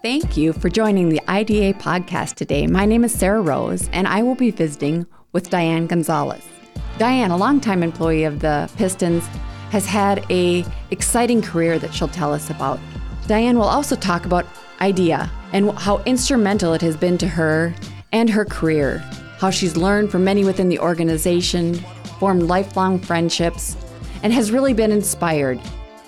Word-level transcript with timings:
Thank 0.00 0.36
you 0.36 0.52
for 0.52 0.68
joining 0.68 1.08
the 1.08 1.20
IDEA 1.28 1.74
podcast 1.74 2.36
today. 2.36 2.68
My 2.68 2.86
name 2.86 3.02
is 3.02 3.12
Sarah 3.12 3.40
Rose, 3.40 3.88
and 3.92 4.06
I 4.06 4.22
will 4.22 4.36
be 4.36 4.52
visiting 4.52 5.04
with 5.32 5.50
Diane 5.50 5.88
Gonzalez. 5.88 6.44
Diane, 6.98 7.32
a 7.32 7.36
longtime 7.36 7.82
employee 7.82 8.22
of 8.22 8.38
the 8.38 8.70
Pistons, 8.76 9.26
has 9.70 9.86
had 9.86 10.24
a 10.30 10.64
exciting 10.92 11.42
career 11.42 11.80
that 11.80 11.92
she'll 11.92 12.06
tell 12.06 12.32
us 12.32 12.48
about. 12.48 12.78
Diane 13.26 13.58
will 13.58 13.64
also 13.64 13.96
talk 13.96 14.24
about 14.24 14.46
IDEA 14.80 15.28
and 15.52 15.72
how 15.72 16.00
instrumental 16.04 16.74
it 16.74 16.80
has 16.80 16.96
been 16.96 17.18
to 17.18 17.26
her 17.26 17.74
and 18.12 18.30
her 18.30 18.44
career, 18.44 18.98
how 19.38 19.50
she's 19.50 19.76
learned 19.76 20.12
from 20.12 20.22
many 20.22 20.44
within 20.44 20.68
the 20.68 20.78
organization, 20.78 21.74
formed 22.20 22.44
lifelong 22.44 23.00
friendships, 23.00 23.76
and 24.22 24.32
has 24.32 24.52
really 24.52 24.72
been 24.72 24.92
inspired. 24.92 25.60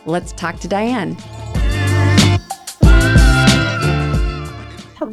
Let's 0.06 0.30
talk 0.30 0.60
to 0.60 0.68
Diane. 0.68 1.16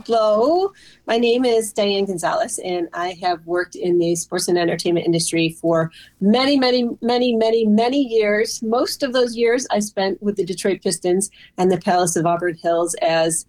Hello, 0.08 0.72
my 1.06 1.18
name 1.18 1.44
is 1.44 1.74
Diane 1.74 2.06
Gonzalez, 2.06 2.62
and 2.64 2.88
I 2.94 3.18
have 3.22 3.46
worked 3.46 3.76
in 3.76 4.00
the 4.00 4.16
sports 4.16 4.48
and 4.48 4.58
entertainment 4.58 5.06
industry 5.06 5.50
for 5.50 5.92
many, 6.22 6.58
many, 6.58 6.88
many, 7.02 7.36
many, 7.36 7.66
many 7.66 8.04
years. 8.04 8.64
Most 8.64 9.04
of 9.04 9.12
those 9.12 9.36
years 9.36 9.68
I 9.70 9.80
spent 9.80 10.24
with 10.24 10.38
the 10.38 10.46
Detroit 10.46 10.82
Pistons 10.82 11.30
and 11.58 11.70
the 11.70 11.78
Palace 11.78 12.16
of 12.16 12.26
Auburn 12.26 12.56
Hills 12.56 12.96
as 13.02 13.48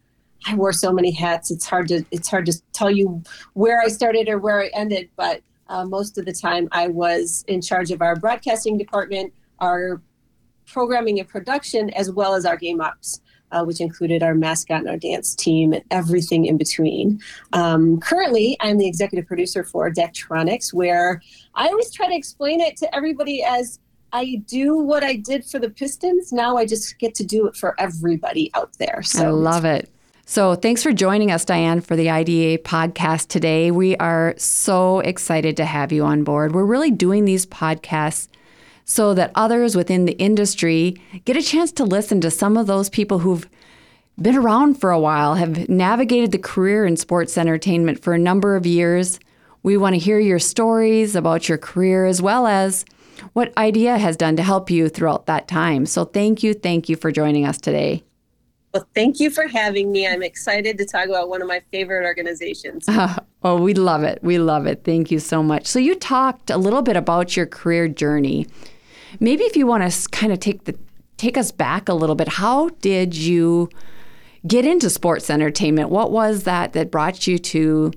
I 0.48 0.56
wore 0.56 0.72
so 0.72 0.92
many 0.92 1.12
hats. 1.12 1.52
It's 1.52 1.64
hard 1.64 1.86
to 1.88 2.04
it's 2.10 2.28
hard 2.28 2.46
to 2.46 2.60
tell 2.72 2.90
you 2.90 3.22
where 3.52 3.80
I 3.80 3.86
started 3.86 4.28
or 4.28 4.40
where 4.40 4.60
I 4.60 4.66
ended, 4.74 5.10
but 5.14 5.42
uh, 5.68 5.84
most 5.84 6.18
of 6.18 6.24
the 6.24 6.32
time 6.32 6.68
I 6.72 6.88
was 6.88 7.44
in 7.46 7.62
charge 7.62 7.92
of 7.92 8.02
our 8.02 8.16
broadcasting 8.16 8.76
department, 8.76 9.32
our 9.60 10.02
programming 10.66 11.20
and 11.20 11.28
production, 11.28 11.90
as 11.90 12.10
well 12.10 12.34
as 12.34 12.44
our 12.44 12.56
game 12.56 12.80
ops 12.80 13.20
uh, 13.52 13.64
which 13.64 13.80
included 13.80 14.22
our 14.22 14.34
mascot 14.34 14.80
and 14.80 14.88
our 14.88 14.96
dance 14.96 15.34
team 15.34 15.72
and 15.72 15.82
everything 15.90 16.44
in 16.44 16.56
between. 16.56 17.20
Um, 17.52 18.00
currently, 18.00 18.56
I'm 18.60 18.78
the 18.78 18.86
executive 18.86 19.26
producer 19.26 19.64
for 19.64 19.90
Daktronics, 19.90 20.72
where 20.72 21.22
I 21.54 21.68
always 21.68 21.92
try 21.92 22.08
to 22.08 22.14
explain 22.14 22.60
it 22.60 22.76
to 22.78 22.94
everybody 22.94 23.42
as 23.42 23.78
I 24.12 24.42
do 24.46 24.76
what 24.76 25.04
I 25.04 25.16
did 25.16 25.44
for 25.44 25.58
the 25.58 25.70
Pistons. 25.70 26.32
Now 26.32 26.56
I 26.56 26.64
just 26.64 26.98
get 26.98 27.14
to 27.16 27.24
do 27.24 27.46
it 27.46 27.56
for 27.56 27.74
everybody 27.78 28.50
out 28.54 28.72
there. 28.78 29.02
So 29.02 29.26
I 29.26 29.30
love 29.30 29.64
it. 29.64 29.90
So, 30.24 30.54
thanks 30.54 30.82
for 30.82 30.92
joining 30.92 31.30
us, 31.30 31.46
Diane, 31.46 31.80
for 31.80 31.96
the 31.96 32.10
IDEA 32.10 32.58
podcast 32.58 33.28
today. 33.28 33.70
We 33.70 33.96
are 33.96 34.34
so 34.36 35.00
excited 35.00 35.56
to 35.56 35.64
have 35.64 35.90
you 35.90 36.04
on 36.04 36.22
board. 36.22 36.54
We're 36.54 36.66
really 36.66 36.90
doing 36.90 37.24
these 37.24 37.46
podcasts 37.46 38.28
so 38.88 39.12
that 39.12 39.30
others 39.34 39.76
within 39.76 40.06
the 40.06 40.18
industry 40.18 40.96
get 41.26 41.36
a 41.36 41.42
chance 41.42 41.70
to 41.70 41.84
listen 41.84 42.22
to 42.22 42.30
some 42.30 42.56
of 42.56 42.66
those 42.66 42.88
people 42.88 43.18
who've 43.18 43.46
been 44.20 44.34
around 44.34 44.80
for 44.80 44.90
a 44.90 44.98
while, 44.98 45.34
have 45.34 45.68
navigated 45.68 46.32
the 46.32 46.38
career 46.38 46.86
in 46.86 46.96
sports 46.96 47.36
entertainment 47.36 48.02
for 48.02 48.14
a 48.14 48.18
number 48.18 48.56
of 48.56 48.64
years. 48.64 49.20
We 49.62 49.76
want 49.76 49.94
to 49.94 49.98
hear 49.98 50.18
your 50.18 50.38
stories 50.38 51.14
about 51.14 51.50
your 51.50 51.58
career 51.58 52.06
as 52.06 52.22
well 52.22 52.46
as 52.46 52.86
what 53.34 53.52
IDEA 53.58 53.98
has 53.98 54.16
done 54.16 54.36
to 54.36 54.42
help 54.42 54.70
you 54.70 54.88
throughout 54.88 55.26
that 55.26 55.48
time. 55.48 55.84
So 55.84 56.06
thank 56.06 56.42
you, 56.42 56.54
thank 56.54 56.88
you 56.88 56.96
for 56.96 57.12
joining 57.12 57.44
us 57.44 57.58
today. 57.58 58.02
Well, 58.72 58.88
thank 58.94 59.20
you 59.20 59.28
for 59.28 59.48
having 59.48 59.92
me. 59.92 60.06
I'm 60.08 60.22
excited 60.22 60.78
to 60.78 60.86
talk 60.86 61.08
about 61.08 61.28
one 61.28 61.42
of 61.42 61.48
my 61.48 61.60
favorite 61.70 62.06
organizations. 62.06 62.86
oh, 63.42 63.60
we 63.60 63.74
love 63.74 64.02
it. 64.02 64.18
We 64.22 64.38
love 64.38 64.66
it. 64.66 64.82
Thank 64.84 65.10
you 65.10 65.18
so 65.18 65.42
much. 65.42 65.66
So, 65.66 65.78
you 65.78 65.94
talked 65.94 66.50
a 66.50 66.58
little 66.58 66.82
bit 66.82 66.96
about 66.96 67.36
your 67.36 67.46
career 67.46 67.88
journey. 67.88 68.46
Maybe 69.20 69.44
if 69.44 69.56
you 69.56 69.66
want 69.66 69.90
to 69.90 70.08
kind 70.10 70.32
of 70.32 70.40
take 70.40 70.64
the 70.64 70.78
take 71.16 71.36
us 71.36 71.50
back 71.50 71.88
a 71.88 71.94
little 71.94 72.14
bit, 72.14 72.28
how 72.28 72.68
did 72.80 73.14
you 73.14 73.68
get 74.46 74.64
into 74.64 74.88
sports 74.88 75.30
entertainment? 75.30 75.90
What 75.90 76.10
was 76.10 76.44
that 76.44 76.72
that 76.72 76.90
brought 76.90 77.26
you 77.26 77.38
to 77.38 77.92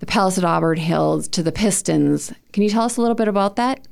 the 0.00 0.06
Palace 0.06 0.36
at 0.36 0.44
Auburn 0.44 0.78
Hills, 0.78 1.28
to 1.28 1.42
the 1.42 1.52
Pistons? 1.52 2.32
Can 2.52 2.62
you 2.62 2.68
tell 2.68 2.82
us 2.82 2.96
a 2.96 3.00
little 3.00 3.14
bit 3.14 3.28
about 3.28 3.56
that? 3.56 3.86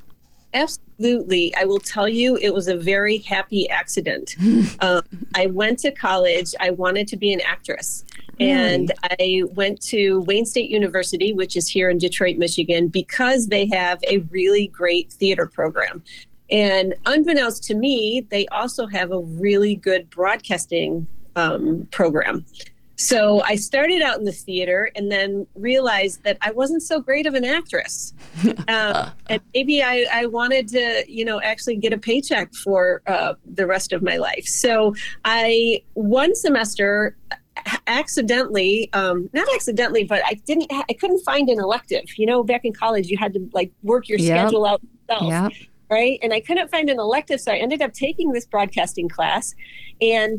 Absolutely. 0.53 1.55
I 1.57 1.65
will 1.65 1.81
tell 1.81 2.09
you, 2.09 2.37
it 2.37 2.55
was 2.55 2.69
a 2.69 2.77
very 2.77 3.19
happy 3.19 3.69
accident. 3.69 4.37
um, 4.81 5.03
I 5.35 5.47
went 5.47 5.81
to 5.81 5.91
college. 5.91 6.55
I 6.61 6.71
wanted 6.71 7.09
to 7.09 7.17
be 7.17 7.33
an 7.33 7.41
actress. 7.41 8.05
And 8.41 8.93
I 9.21 9.43
went 9.53 9.81
to 9.83 10.21
Wayne 10.23 10.45
State 10.45 10.71
University, 10.71 11.33
which 11.33 11.57
is 11.57 11.69
here 11.69 11.89
in 11.89 11.99
Detroit, 11.99 12.37
Michigan, 12.37 12.89
because 12.89 13.47
they 13.47 13.67
have 13.67 14.01
a 14.09 14.19
really 14.31 14.67
great 14.69 15.13
theater 15.13 15.47
program. 15.47 16.03
And 16.51 16.95
unbeknownst 17.07 17.65
to 17.65 17.75
me, 17.75 18.27
they 18.31 18.47
also 18.49 18.87
have 18.87 19.13
a 19.13 19.21
really 19.21 19.77
good 19.77 20.11
broadcasting 20.11 21.07
um, 21.37 21.89
program. 21.91 22.45
So 22.97 23.43
I 23.43 23.57
started 23.57 24.03
out 24.03 24.19
in 24.19 24.25
the 24.25 24.33
theater 24.33 24.91
and 24.95 25.11
then 25.11 25.47
realized 25.57 26.23
that 26.23 26.39
I 26.43 26.53
wasn't 26.53 26.83
so 26.83 27.01
great 27.01 27.27
of 27.27 27.35
an 27.35 27.45
actress. 27.45 28.13
Um, 28.67 29.11
and 29.29 29.43
maybe 29.53 29.83
I, 29.83 30.07
I, 30.11 30.27
wanted 30.27 30.69
to, 30.69 31.05
you 31.07 31.25
know, 31.25 31.41
actually 31.41 31.77
get 31.77 31.93
a 31.93 31.99
paycheck 31.99 32.55
for 32.55 33.03
uh, 33.07 33.35
the 33.45 33.67
rest 33.67 33.93
of 33.93 34.03
my 34.03 34.17
life. 34.17 34.47
So 34.47 34.95
I, 35.25 35.83
one 35.93 36.35
semester, 36.35 37.17
accidentally 37.87 38.91
um, 38.95 39.31
not 39.33 39.47
accidentally 39.55 40.03
but 40.03 40.21
i 40.27 40.35
didn't 40.45 40.67
i 40.71 40.93
couldn't 40.93 41.21
find 41.21 41.49
an 41.49 41.61
elective 41.61 42.03
you 42.19 42.27
know 42.27 42.43
back 42.43 42.65
in 42.65 42.73
college 42.73 43.07
you 43.07 43.17
had 43.17 43.33
to 43.33 43.49
like 43.53 43.71
work 43.85 44.09
your 44.09 44.19
yep. 44.19 44.41
schedule 44.41 44.67
out 44.67 44.83
yourself. 45.09 45.53
Yep 45.53 45.53
right? 45.91 46.19
And 46.23 46.33
I 46.33 46.41
couldn't 46.41 46.71
find 46.71 46.89
an 46.91 46.99
elective, 46.99 47.41
so 47.41 47.53
I 47.53 47.57
ended 47.57 47.83
up 47.83 47.93
taking 47.93 48.33
this 48.33 48.47
broadcasting 48.47 49.09
class. 49.09 49.55
And 50.01 50.39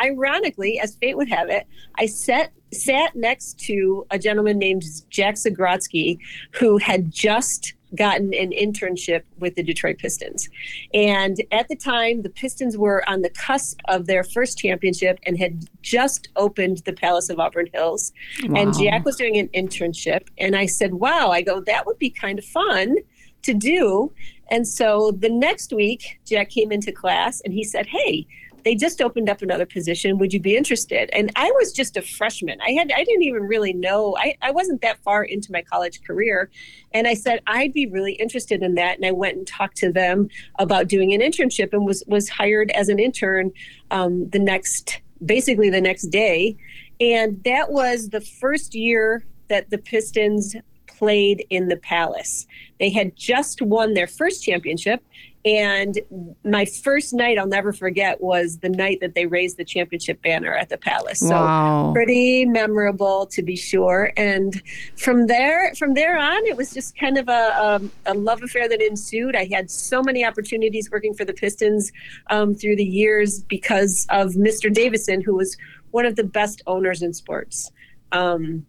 ironically, 0.00 0.80
as 0.80 0.96
fate 0.96 1.16
would 1.16 1.28
have 1.28 1.48
it, 1.48 1.66
I 1.96 2.06
sat 2.06 2.52
sat 2.72 3.14
next 3.14 3.58
to 3.60 4.04
a 4.10 4.18
gentleman 4.18 4.58
named 4.58 4.84
Jack 5.08 5.36
Zagrodsky, 5.36 6.18
who 6.52 6.78
had 6.78 7.10
just 7.12 7.74
gotten 7.94 8.34
an 8.34 8.50
internship 8.50 9.22
with 9.38 9.54
the 9.54 9.62
Detroit 9.62 9.98
Pistons. 9.98 10.48
And 10.92 11.40
at 11.52 11.68
the 11.68 11.76
time, 11.76 12.22
the 12.22 12.30
Pistons 12.30 12.76
were 12.76 13.08
on 13.08 13.22
the 13.22 13.30
cusp 13.30 13.80
of 13.86 14.06
their 14.06 14.24
first 14.24 14.58
championship 14.58 15.18
and 15.24 15.38
had 15.38 15.64
just 15.82 16.28
opened 16.36 16.78
the 16.78 16.92
Palace 16.92 17.30
of 17.30 17.38
Auburn 17.38 17.68
Hills. 17.72 18.12
Wow. 18.44 18.60
And 18.60 18.78
Jack 18.78 19.04
was 19.04 19.16
doing 19.16 19.38
an 19.38 19.48
internship. 19.48 20.26
And 20.38 20.56
I 20.56 20.66
said, 20.66 20.94
Wow, 20.94 21.30
I 21.30 21.42
go, 21.42 21.60
that 21.60 21.86
would 21.86 21.98
be 21.98 22.10
kind 22.10 22.38
of 22.38 22.44
fun 22.44 22.96
to 23.42 23.54
do. 23.54 24.12
And 24.50 24.66
so 24.66 25.12
the 25.12 25.30
next 25.30 25.72
week, 25.72 26.20
Jack 26.24 26.50
came 26.50 26.72
into 26.72 26.92
class 26.92 27.40
and 27.44 27.52
he 27.52 27.64
said, 27.64 27.86
Hey, 27.86 28.26
they 28.66 28.74
just 28.74 29.00
opened 29.00 29.30
up 29.30 29.42
another 29.42 29.64
position. 29.64 30.18
Would 30.18 30.32
you 30.32 30.40
be 30.40 30.56
interested? 30.56 31.08
And 31.12 31.30
I 31.36 31.52
was 31.52 31.70
just 31.70 31.96
a 31.96 32.02
freshman. 32.02 32.60
I 32.60 32.72
had 32.72 32.90
I 32.90 33.04
didn't 33.04 33.22
even 33.22 33.42
really 33.42 33.72
know. 33.72 34.16
I, 34.18 34.36
I 34.42 34.50
wasn't 34.50 34.82
that 34.82 34.98
far 35.04 35.22
into 35.22 35.52
my 35.52 35.62
college 35.62 36.02
career. 36.02 36.50
And 36.92 37.06
I 37.06 37.14
said, 37.14 37.42
I'd 37.46 37.72
be 37.72 37.86
really 37.86 38.14
interested 38.14 38.64
in 38.64 38.74
that. 38.74 38.96
And 38.96 39.06
I 39.06 39.12
went 39.12 39.36
and 39.36 39.46
talked 39.46 39.76
to 39.78 39.92
them 39.92 40.28
about 40.58 40.88
doing 40.88 41.12
an 41.14 41.20
internship 41.20 41.72
and 41.72 41.86
was 41.86 42.02
was 42.08 42.28
hired 42.28 42.72
as 42.72 42.88
an 42.88 42.98
intern 42.98 43.52
um, 43.92 44.28
the 44.30 44.40
next 44.40 45.00
basically 45.24 45.70
the 45.70 45.80
next 45.80 46.06
day. 46.06 46.56
And 47.00 47.40
that 47.44 47.70
was 47.70 48.08
the 48.08 48.20
first 48.20 48.74
year 48.74 49.24
that 49.48 49.70
the 49.70 49.78
Pistons 49.78 50.56
played 50.98 51.46
in 51.50 51.68
the 51.68 51.76
Palace. 51.76 52.46
They 52.78 52.90
had 52.90 53.16
just 53.16 53.62
won 53.62 53.94
their 53.94 54.06
first 54.06 54.42
championship. 54.42 55.02
And 55.44 56.00
my 56.44 56.64
first 56.64 57.14
night, 57.14 57.38
I'll 57.38 57.46
never 57.46 57.72
forget, 57.72 58.20
was 58.20 58.58
the 58.58 58.68
night 58.68 58.98
that 59.00 59.14
they 59.14 59.26
raised 59.26 59.58
the 59.58 59.64
championship 59.64 60.20
banner 60.20 60.52
at 60.52 60.70
the 60.70 60.76
Palace. 60.76 61.20
So 61.20 61.36
wow. 61.36 61.92
pretty 61.94 62.44
memorable 62.46 63.26
to 63.26 63.42
be 63.44 63.54
sure. 63.54 64.12
And 64.16 64.60
from 64.96 65.28
there, 65.28 65.72
from 65.76 65.94
there 65.94 66.18
on, 66.18 66.44
it 66.46 66.56
was 66.56 66.72
just 66.72 66.98
kind 66.98 67.16
of 67.16 67.28
a, 67.28 67.32
a, 67.32 67.76
um, 67.76 67.92
a 68.06 68.14
love 68.14 68.42
affair 68.42 68.68
that 68.68 68.82
ensued. 68.82 69.36
I 69.36 69.48
had 69.52 69.70
so 69.70 70.02
many 70.02 70.24
opportunities 70.24 70.90
working 70.90 71.14
for 71.14 71.24
the 71.24 71.34
Pistons 71.34 71.92
um, 72.28 72.52
through 72.52 72.74
the 72.74 72.84
years 72.84 73.42
because 73.42 74.04
of 74.10 74.32
Mr. 74.32 74.72
Davidson, 74.72 75.20
who 75.20 75.36
was 75.36 75.56
one 75.92 76.06
of 76.06 76.16
the 76.16 76.24
best 76.24 76.60
owners 76.66 77.02
in 77.02 77.12
sports. 77.12 77.70
Um, 78.10 78.66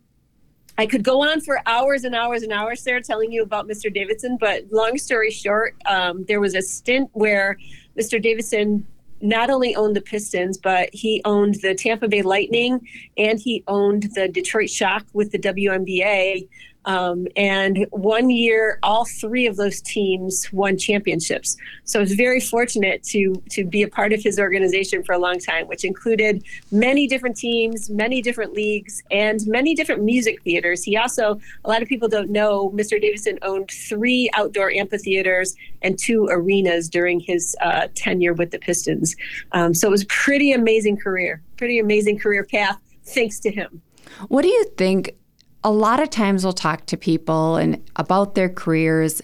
I 0.78 0.86
could 0.86 1.04
go 1.04 1.24
on 1.24 1.42
for 1.42 1.60
hours 1.66 2.04
and 2.04 2.14
hours 2.14 2.44
and 2.44 2.54
hours 2.54 2.84
there 2.84 3.02
telling 3.02 3.32
you 3.32 3.42
about 3.42 3.68
Mr. 3.68 3.92
Davidson, 3.92 4.38
but 4.40 4.66
long 4.72 4.98
story 4.98 5.32
short, 5.32 5.76
um, 5.88 6.24
there 6.26 6.40
was 6.40 6.54
a 6.54 6.62
stint 6.62 7.10
where 7.14 7.58
Mr. 7.98 8.22
Davidson 8.22 8.86
not 9.20 9.50
only 9.50 9.76
owned 9.76 9.96
the 9.96 10.02
Pistons, 10.02 10.58
but 10.58 10.90
he 10.94 11.22
owned 11.26 11.56
the 11.64 11.74
Tampa 11.74 12.08
Bay 12.08 12.22
Lightning 12.22 12.88
and 13.18 13.40
he 13.40 13.64
owned 13.68 14.04
the 14.14 14.28
Detroit 14.28 14.70
Shock 14.70 15.06
with 15.14 15.32
the 15.32 15.40
WNBA. 15.40 16.48
Um, 16.88 17.28
and 17.36 17.86
one 17.92 18.30
year, 18.30 18.80
all 18.82 19.06
three 19.06 19.46
of 19.46 19.58
those 19.58 19.82
teams 19.82 20.52
won 20.54 20.78
championships. 20.78 21.58
So 21.84 22.00
I 22.00 22.02
was 22.02 22.14
very 22.14 22.40
fortunate 22.40 23.04
to 23.04 23.44
to 23.52 23.66
be 23.66 23.84
a 23.84 23.90
part 23.90 24.14
of 24.14 24.24
his 24.24 24.40
organization 24.40 25.04
for 25.04 25.14
a 25.14 25.20
long 25.20 25.38
time, 25.38 25.68
which 25.68 25.84
included 25.84 26.44
many 26.72 27.06
different 27.06 27.36
teams, 27.36 27.90
many 27.90 28.22
different 28.22 28.54
leagues, 28.54 29.04
and 29.12 29.46
many 29.48 29.76
different 29.76 30.04
music 30.04 30.42
theaters. 30.44 30.84
He 30.84 30.96
also, 30.96 31.40
a 31.66 31.70
lot 31.70 31.82
of 31.82 31.90
people 31.90 32.08
don't 32.08 32.30
know, 32.30 32.70
Mr. 32.72 33.00
Davidson 33.00 33.38
owned 33.42 33.70
three 33.70 34.30
outdoor 34.34 34.72
amphitheaters 34.72 35.56
and 35.82 36.00
two 36.00 36.28
arenas 36.32 36.88
during 36.88 37.20
his 37.20 37.56
uh, 37.62 37.88
tenure 37.96 38.34
with 38.34 38.52
the 38.52 38.60
Pistons. 38.60 39.16
Um, 39.52 39.74
so 39.74 39.90
it 39.90 39.92
was 39.92 40.06
pretty 40.06 40.54
amazing 40.54 40.98
career, 40.98 41.42
pretty 41.58 41.80
amazing 41.80 42.18
career 42.18 42.46
path 42.46 42.80
thanks 43.04 43.40
to 43.42 43.52
him. 43.52 43.82
What 44.30 44.44
do 44.44 44.48
you 44.48 44.66
think? 44.78 45.16
A 45.64 45.72
lot 45.72 46.02
of 46.02 46.10
times 46.10 46.44
we'll 46.44 46.54
talk 46.54 46.86
to 46.88 46.98
people 46.98 47.56
and 47.56 47.84
about 47.96 48.36
their 48.36 48.50
careers, 48.50 49.22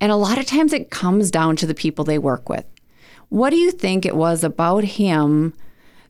and 0.00 0.12
a 0.12 0.16
lot 0.16 0.38
of 0.38 0.46
times 0.46 0.72
it 0.72 0.90
comes 0.90 1.30
down 1.30 1.56
to 1.56 1.66
the 1.66 1.74
people 1.74 2.04
they 2.04 2.18
work 2.18 2.48
with. 2.48 2.64
What 3.28 3.50
do 3.50 3.56
you 3.56 3.70
think 3.70 4.06
it 4.06 4.16
was 4.16 4.44
about 4.44 4.84
him 4.84 5.54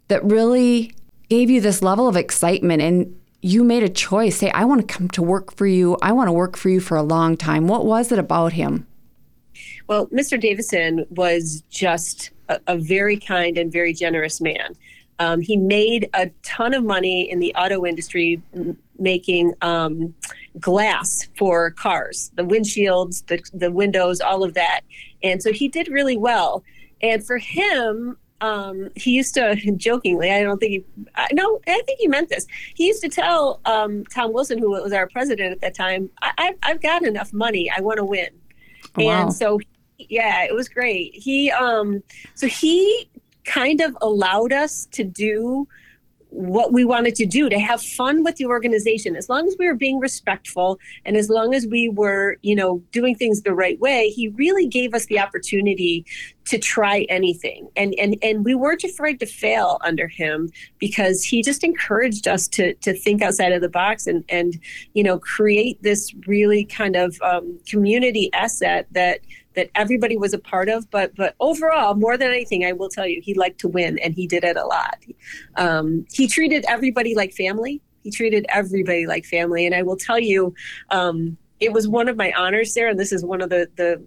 that 0.08 0.24
really 0.24 0.92
gave 1.28 1.50
you 1.50 1.60
this 1.60 1.82
level 1.82 2.08
of 2.08 2.16
excitement 2.16 2.82
and 2.82 3.18
you 3.40 3.64
made 3.64 3.82
a 3.82 3.88
choice? 3.88 4.36
Say, 4.36 4.50
I 4.50 4.64
want 4.64 4.86
to 4.86 4.94
come 4.94 5.08
to 5.10 5.22
work 5.22 5.54
for 5.54 5.66
you. 5.66 5.96
I 6.02 6.12
want 6.12 6.28
to 6.28 6.32
work 6.32 6.56
for 6.56 6.68
you 6.68 6.80
for 6.80 6.96
a 6.96 7.02
long 7.02 7.36
time. 7.36 7.68
What 7.68 7.86
was 7.86 8.12
it 8.12 8.18
about 8.18 8.52
him? 8.52 8.86
Well, 9.86 10.06
Mr. 10.08 10.40
Davidson 10.40 11.06
was 11.10 11.62
just 11.70 12.30
a, 12.48 12.60
a 12.66 12.76
very 12.76 13.16
kind 13.16 13.56
and 13.56 13.70
very 13.70 13.92
generous 13.92 14.40
man. 14.40 14.74
Um, 15.18 15.40
he 15.40 15.56
made 15.56 16.10
a 16.14 16.30
ton 16.42 16.74
of 16.74 16.84
money 16.84 17.30
in 17.30 17.38
the 17.38 17.54
auto 17.54 17.86
industry 17.86 18.42
making 18.98 19.54
um, 19.62 20.14
glass 20.60 21.28
for 21.36 21.70
cars, 21.72 22.30
the 22.34 22.42
windshields, 22.42 23.26
the, 23.26 23.42
the 23.52 23.70
windows, 23.70 24.20
all 24.20 24.44
of 24.44 24.54
that. 24.54 24.80
And 25.22 25.42
so 25.42 25.52
he 25.52 25.68
did 25.68 25.88
really 25.88 26.16
well. 26.16 26.64
And 27.00 27.24
for 27.24 27.38
him, 27.38 28.16
um, 28.40 28.90
he 28.94 29.12
used 29.12 29.34
to 29.34 29.56
jokingly, 29.76 30.30
I 30.30 30.42
don't 30.42 30.58
think 30.58 30.70
he, 30.70 30.84
I, 31.14 31.28
no, 31.32 31.60
I 31.66 31.82
think 31.86 31.98
he 31.98 32.08
meant 32.08 32.28
this. 32.28 32.46
He 32.74 32.86
used 32.86 33.02
to 33.02 33.08
tell 33.08 33.60
um, 33.64 34.04
Tom 34.06 34.32
Wilson, 34.32 34.58
who 34.58 34.70
was 34.70 34.92
our 34.92 35.08
president 35.08 35.52
at 35.52 35.60
that 35.60 35.74
time, 35.74 36.10
I, 36.22 36.54
have 36.62 36.80
got 36.80 37.04
enough 37.04 37.32
money. 37.32 37.70
I 37.70 37.80
want 37.80 37.98
to 37.98 38.04
win. 38.04 38.28
Oh, 38.96 39.04
wow. 39.04 39.22
And 39.22 39.34
so, 39.34 39.60
yeah, 39.98 40.44
it 40.44 40.54
was 40.54 40.68
great. 40.68 41.14
He, 41.14 41.50
um, 41.50 42.02
so 42.34 42.46
he 42.46 43.08
kind 43.44 43.80
of 43.80 43.96
allowed 44.00 44.52
us 44.52 44.86
to 44.92 45.04
do 45.04 45.66
what 46.34 46.72
we 46.72 46.84
wanted 46.84 47.14
to 47.14 47.24
do 47.24 47.48
to 47.48 47.60
have 47.60 47.80
fun 47.80 48.24
with 48.24 48.36
the 48.36 48.46
organization. 48.46 49.14
As 49.14 49.28
long 49.28 49.46
as 49.46 49.54
we 49.56 49.68
were 49.68 49.74
being 49.74 50.00
respectful 50.00 50.80
and 51.04 51.16
as 51.16 51.28
long 51.28 51.54
as 51.54 51.64
we 51.66 51.88
were 51.88 52.38
you 52.42 52.56
know 52.56 52.82
doing 52.90 53.14
things 53.14 53.42
the 53.42 53.54
right 53.54 53.78
way 53.78 54.08
he 54.10 54.28
really 54.28 54.66
gave 54.66 54.94
us 54.94 55.06
the 55.06 55.20
opportunity 55.20 56.04
to 56.46 56.58
try 56.58 57.06
anything. 57.08 57.68
And 57.76 57.94
and 57.98 58.16
and 58.20 58.44
we 58.44 58.56
weren't 58.56 58.82
afraid 58.82 59.20
to 59.20 59.26
fail 59.26 59.78
under 59.82 60.08
him 60.08 60.50
because 60.80 61.22
he 61.22 61.40
just 61.40 61.62
encouraged 61.62 62.26
us 62.26 62.48
to 62.48 62.74
to 62.74 62.92
think 62.92 63.22
outside 63.22 63.52
of 63.52 63.60
the 63.60 63.68
box 63.68 64.08
and 64.08 64.24
and 64.28 64.58
you 64.94 65.04
know 65.04 65.20
create 65.20 65.80
this 65.82 66.12
really 66.26 66.64
kind 66.64 66.96
of 66.96 67.16
um, 67.22 67.60
community 67.68 68.32
asset 68.32 68.88
that 68.90 69.20
that 69.54 69.70
everybody 69.74 70.16
was 70.16 70.32
a 70.32 70.38
part 70.38 70.68
of. 70.68 70.90
But 70.90 71.14
but 71.16 71.34
overall, 71.40 71.94
more 71.94 72.16
than 72.16 72.30
anything, 72.30 72.64
I 72.64 72.72
will 72.72 72.88
tell 72.88 73.06
you, 73.06 73.20
he 73.22 73.34
liked 73.34 73.60
to 73.60 73.68
win, 73.68 73.98
and 73.98 74.14
he 74.14 74.26
did 74.26 74.44
it 74.44 74.56
a 74.56 74.66
lot. 74.66 74.98
Um, 75.56 76.06
he 76.12 76.26
treated 76.26 76.64
everybody 76.68 77.14
like 77.14 77.32
family. 77.32 77.80
He 78.02 78.10
treated 78.10 78.46
everybody 78.48 79.06
like 79.06 79.24
family, 79.24 79.66
and 79.66 79.74
I 79.74 79.82
will 79.82 79.96
tell 79.96 80.18
you, 80.18 80.54
um, 80.90 81.36
it 81.60 81.72
was 81.72 81.88
one 81.88 82.08
of 82.08 82.16
my 82.16 82.32
honors 82.32 82.74
there, 82.74 82.88
and 82.88 82.98
this 82.98 83.12
is 83.12 83.24
one 83.24 83.40
of 83.40 83.50
the 83.50 83.68
the 83.76 84.02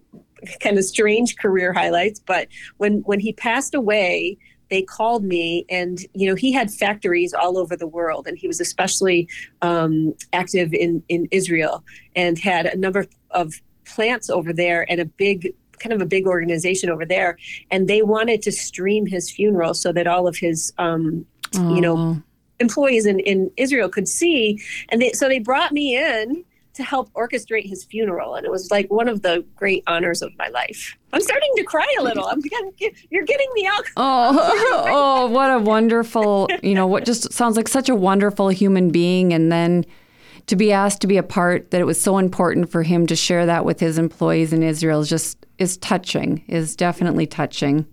kind 0.60 0.78
of 0.78 0.86
strange 0.86 1.38
career 1.38 1.74
highlights. 1.74 2.20
But 2.20 2.48
when 2.78 3.00
when 3.02 3.20
he 3.20 3.34
passed 3.34 3.74
away, 3.74 4.38
they 4.70 4.82
called 4.82 5.24
me 5.24 5.66
and 5.70 6.00
you 6.14 6.30
know 6.30 6.36
he 6.36 6.52
had 6.52 6.72
factories 6.72 7.34
all 7.34 7.58
over 7.58 7.76
the 7.76 7.88
world 7.88 8.28
and 8.28 8.38
he 8.38 8.48
was 8.48 8.60
especially 8.60 9.28
um, 9.62 10.14
active 10.34 10.74
in 10.74 11.04
in 11.10 11.28
israel 11.32 11.84
and 12.16 12.38
had 12.38 12.66
a 12.66 12.78
number 12.78 13.06
of 13.32 13.62
plants 13.88 14.30
over 14.30 14.54
there 14.54 14.89
and 14.89 15.00
a 15.00 15.06
big 15.06 15.54
kind 15.80 15.94
of 15.94 16.01
a 16.01 16.06
big 16.06 16.25
organization 16.25 16.89
over 16.89 17.06
there 17.06 17.38
and 17.69 17.88
they 17.88 18.01
wanted 18.01 18.42
to 18.42 18.51
stream 18.51 19.06
his 19.06 19.30
funeral 19.30 19.75
so 19.75 19.92
that 19.92 20.07
all 20.07 20.28
of 20.28 20.36
his 20.36 20.74
um, 20.80 21.25
you 21.54 21.81
know 21.81 22.22
employees 22.60 23.06
in, 23.06 23.19
in 23.19 23.51
israel 23.57 23.89
could 23.89 24.07
see. 24.07 24.62
And 24.89 25.01
they, 25.01 25.12
so 25.12 25.28
they 25.28 25.39
brought 25.39 25.72
me 25.72 25.95
in 25.95 26.44
to 26.74 26.84
help 26.84 27.12
orchestrate 27.13 27.68
his 27.68 27.84
funeral 27.86 28.36
and 28.36 28.45
it 28.45 28.51
was 28.51 28.69
like 28.69 28.92
one 28.92 29.07
of 29.07 29.24
the 29.24 29.44
great 29.56 29.84
honors 29.88 30.22
of 30.22 30.31
my 30.38 30.48
life. 30.50 30.95
I'm 31.12 31.22
starting 31.22 31.50
to 31.56 31.63
cry 31.63 31.88
a 32.00 32.04
little. 32.04 32.25
I'm 32.25 32.39
getting, 32.39 32.72
you're 33.10 33.25
getting 33.25 33.48
me 33.54 33.66
out. 33.66 33.86
Oh 33.98 34.86
oh 34.88 35.28
what 35.28 35.50
a 35.50 35.57
wonderful 35.57 36.48
you 36.62 36.75
know 36.75 36.86
what 36.86 37.04
just 37.04 37.34
sounds 37.34 37.57
like 37.57 37.68
such 37.68 37.89
a 37.89 37.95
wonderful 37.95 38.50
human 38.50 38.92
being 38.92 39.34
and 39.34 39.51
then 39.51 39.86
to 40.48 40.56
be 40.56 40.72
asked 40.72 41.02
to 41.02 41.08
be 41.08 41.18
a 41.18 41.24
part 41.24 41.72
that 41.72 41.82
it 41.82 41.86
was 41.86 42.02
so 42.02 42.18
important 42.18 42.72
for 42.72 42.84
him 42.84 43.06
to 43.08 43.16
share 43.16 43.46
that 43.46 43.66
with 43.66 43.80
his 43.80 43.98
employees 43.98 44.54
in 44.54 44.64
Israel 44.64 45.02
is 45.02 45.10
just 45.10 45.46
is 45.58 45.78
touching, 45.78 46.44
is 46.48 46.76
definitely 46.76 47.28
touching. 47.28 47.86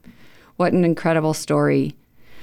What 0.56 0.72
an 0.72 0.84
incredible 0.84 1.34
story. 1.34 1.96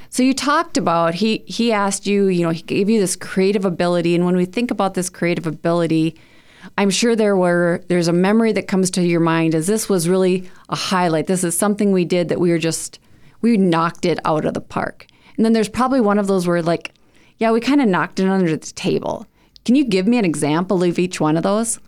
So 0.09 0.23
you 0.23 0.33
talked 0.33 0.77
about 0.77 1.15
he 1.15 1.43
he 1.47 1.71
asked 1.71 2.05
you, 2.05 2.27
you 2.27 2.43
know, 2.43 2.49
he 2.49 2.61
gave 2.61 2.89
you 2.89 2.99
this 2.99 3.15
creative 3.15 3.63
ability 3.63 4.13
and 4.13 4.25
when 4.25 4.35
we 4.35 4.45
think 4.45 4.69
about 4.69 4.93
this 4.93 5.09
creative 5.09 5.47
ability, 5.47 6.19
I'm 6.77 6.89
sure 6.89 7.15
there 7.15 7.37
were 7.37 7.81
there's 7.87 8.09
a 8.09 8.13
memory 8.13 8.51
that 8.51 8.67
comes 8.67 8.91
to 8.91 9.05
your 9.05 9.21
mind 9.21 9.55
as 9.55 9.67
this 9.67 9.87
was 9.87 10.09
really 10.09 10.49
a 10.67 10.75
highlight. 10.75 11.27
This 11.27 11.45
is 11.45 11.57
something 11.57 11.93
we 11.93 12.03
did 12.03 12.27
that 12.27 12.39
we 12.39 12.51
were 12.51 12.57
just 12.57 12.99
we 13.39 13.55
knocked 13.55 14.05
it 14.05 14.19
out 14.25 14.43
of 14.43 14.53
the 14.53 14.61
park. 14.61 15.07
And 15.37 15.45
then 15.45 15.53
there's 15.53 15.69
probably 15.69 16.01
one 16.01 16.19
of 16.19 16.27
those 16.27 16.45
where 16.45 16.61
like, 16.61 16.93
yeah, 17.37 17.51
we 17.51 17.61
kind 17.61 17.81
of 17.81 17.87
knocked 17.87 18.19
it 18.19 18.27
under 18.27 18.51
the 18.51 18.57
table. 18.57 19.25
Can 19.65 19.75
you 19.75 19.83
give 19.83 20.07
me 20.07 20.17
an 20.17 20.25
example 20.25 20.83
of 20.83 20.97
each 20.97 21.19
one 21.19 21.37
of 21.37 21.43
those? 21.43 21.79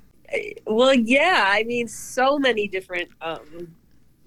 Well, 0.66 0.94
yeah. 0.94 1.46
I 1.48 1.64
mean, 1.64 1.88
so 1.88 2.38
many 2.38 2.68
different, 2.68 3.10
um, 3.22 3.75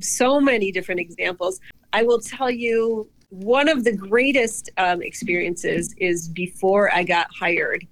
so 0.01 0.41
many 0.41 0.73
different 0.73 1.01
examples. 1.01 1.61
I 1.93 2.03
will 2.03 2.21
tell 2.21 2.51
you 2.51 3.09
one 3.31 3.69
of 3.69 3.85
the 3.85 3.93
greatest 3.93 4.71
um, 4.79 5.03
experiences 5.03 5.95
is 5.99 6.29
before 6.29 6.93
I 6.93 7.03
got 7.05 7.29
hired. 7.35 7.87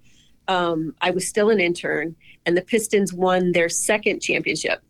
Um, 0.49 0.95
I 1.01 1.11
was 1.11 1.27
still 1.27 1.51
an 1.51 1.61
intern, 1.61 2.15
and 2.47 2.56
the 2.56 2.62
Pistons 2.62 3.12
won 3.12 3.53
their 3.53 3.69
second 3.69 4.21
championship. 4.21 4.83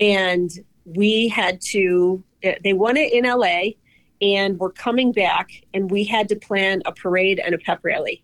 And 0.00 0.50
we 0.84 1.28
had 1.28 1.60
to, 1.72 2.22
they 2.62 2.72
won 2.72 2.96
it 2.96 3.12
in 3.12 3.24
LA, 3.24 3.74
and 4.20 4.58
we're 4.58 4.72
coming 4.72 5.12
back, 5.12 5.50
and 5.74 5.90
we 5.90 6.04
had 6.04 6.28
to 6.30 6.36
plan 6.36 6.82
a 6.86 6.92
parade 6.92 7.38
and 7.38 7.54
a 7.54 7.58
pep 7.58 7.80
rally 7.82 8.22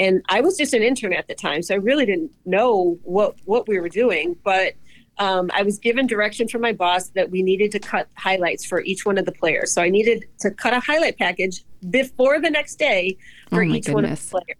and 0.00 0.22
I 0.28 0.40
was 0.40 0.56
just 0.56 0.74
an 0.74 0.82
intern 0.82 1.12
at 1.12 1.28
the 1.28 1.34
time, 1.34 1.62
so 1.62 1.74
I 1.74 1.78
really 1.78 2.06
didn't 2.06 2.30
know 2.44 2.98
what 3.02 3.36
what 3.44 3.66
we 3.68 3.80
were 3.80 3.88
doing. 3.88 4.36
But 4.44 4.74
um, 5.18 5.50
I 5.52 5.62
was 5.62 5.78
given 5.78 6.06
direction 6.06 6.46
from 6.48 6.60
my 6.60 6.72
boss 6.72 7.08
that 7.10 7.30
we 7.30 7.42
needed 7.42 7.72
to 7.72 7.80
cut 7.80 8.08
highlights 8.16 8.64
for 8.64 8.82
each 8.82 9.04
one 9.04 9.18
of 9.18 9.26
the 9.26 9.32
players. 9.32 9.72
So 9.72 9.82
I 9.82 9.88
needed 9.88 10.26
to 10.40 10.50
cut 10.50 10.72
a 10.72 10.80
highlight 10.80 11.18
package 11.18 11.64
before 11.90 12.40
the 12.40 12.50
next 12.50 12.76
day 12.76 13.16
for 13.50 13.62
oh 13.62 13.66
each 13.66 13.86
goodness. 13.86 13.94
one 13.94 14.04
of 14.04 14.10
the 14.10 14.30
players. 14.30 14.58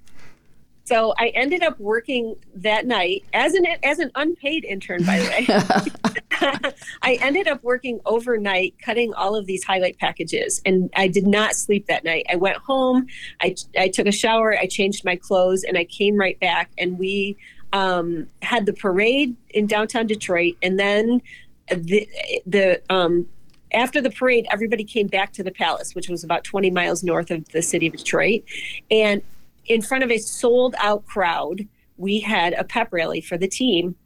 So 0.84 1.14
I 1.18 1.28
ended 1.28 1.62
up 1.62 1.78
working 1.78 2.34
that 2.54 2.86
night 2.86 3.24
as 3.34 3.54
an 3.54 3.66
as 3.82 3.98
an 3.98 4.10
unpaid 4.14 4.64
intern, 4.64 5.04
by 5.04 5.18
the 5.18 5.24
way. 5.24 6.18
I 7.02 7.18
ended 7.20 7.48
up 7.48 7.62
working 7.62 8.00
overnight, 8.06 8.74
cutting 8.82 9.12
all 9.14 9.34
of 9.34 9.46
these 9.46 9.64
highlight 9.64 9.98
packages, 9.98 10.60
and 10.64 10.90
I 10.96 11.08
did 11.08 11.26
not 11.26 11.54
sleep 11.54 11.86
that 11.86 12.04
night. 12.04 12.26
I 12.30 12.36
went 12.36 12.56
home, 12.58 13.06
I 13.40 13.54
I 13.76 13.88
took 13.88 14.06
a 14.06 14.12
shower, 14.12 14.56
I 14.56 14.66
changed 14.66 15.04
my 15.04 15.16
clothes, 15.16 15.64
and 15.64 15.76
I 15.76 15.84
came 15.84 16.16
right 16.16 16.38
back, 16.40 16.70
and 16.78 16.98
we 16.98 17.36
um, 17.72 18.28
had 18.42 18.66
the 18.66 18.72
parade 18.72 19.36
in 19.50 19.66
downtown 19.66 20.06
Detroit, 20.06 20.56
and 20.62 20.78
then 20.78 21.20
the 21.68 22.08
the 22.46 22.82
um, 22.90 23.26
after 23.72 24.00
the 24.00 24.10
parade, 24.10 24.46
everybody 24.50 24.84
came 24.84 25.06
back 25.06 25.32
to 25.34 25.42
the 25.42 25.50
palace, 25.50 25.94
which 25.94 26.08
was 26.08 26.24
about 26.24 26.44
20 26.44 26.70
miles 26.70 27.02
north 27.02 27.30
of 27.30 27.48
the 27.50 27.62
city 27.62 27.86
of 27.86 27.96
Detroit. 27.96 28.42
And 28.90 29.22
in 29.66 29.82
front 29.82 30.04
of 30.04 30.10
a 30.10 30.18
sold 30.18 30.74
out 30.78 31.04
crowd, 31.06 31.66
we 31.96 32.20
had 32.20 32.54
a 32.54 32.64
pep 32.64 32.88
rally 32.92 33.20
for 33.20 33.36
the 33.36 33.48
team. 33.48 33.96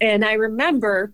And 0.00 0.24
I 0.24 0.32
remember 0.32 1.12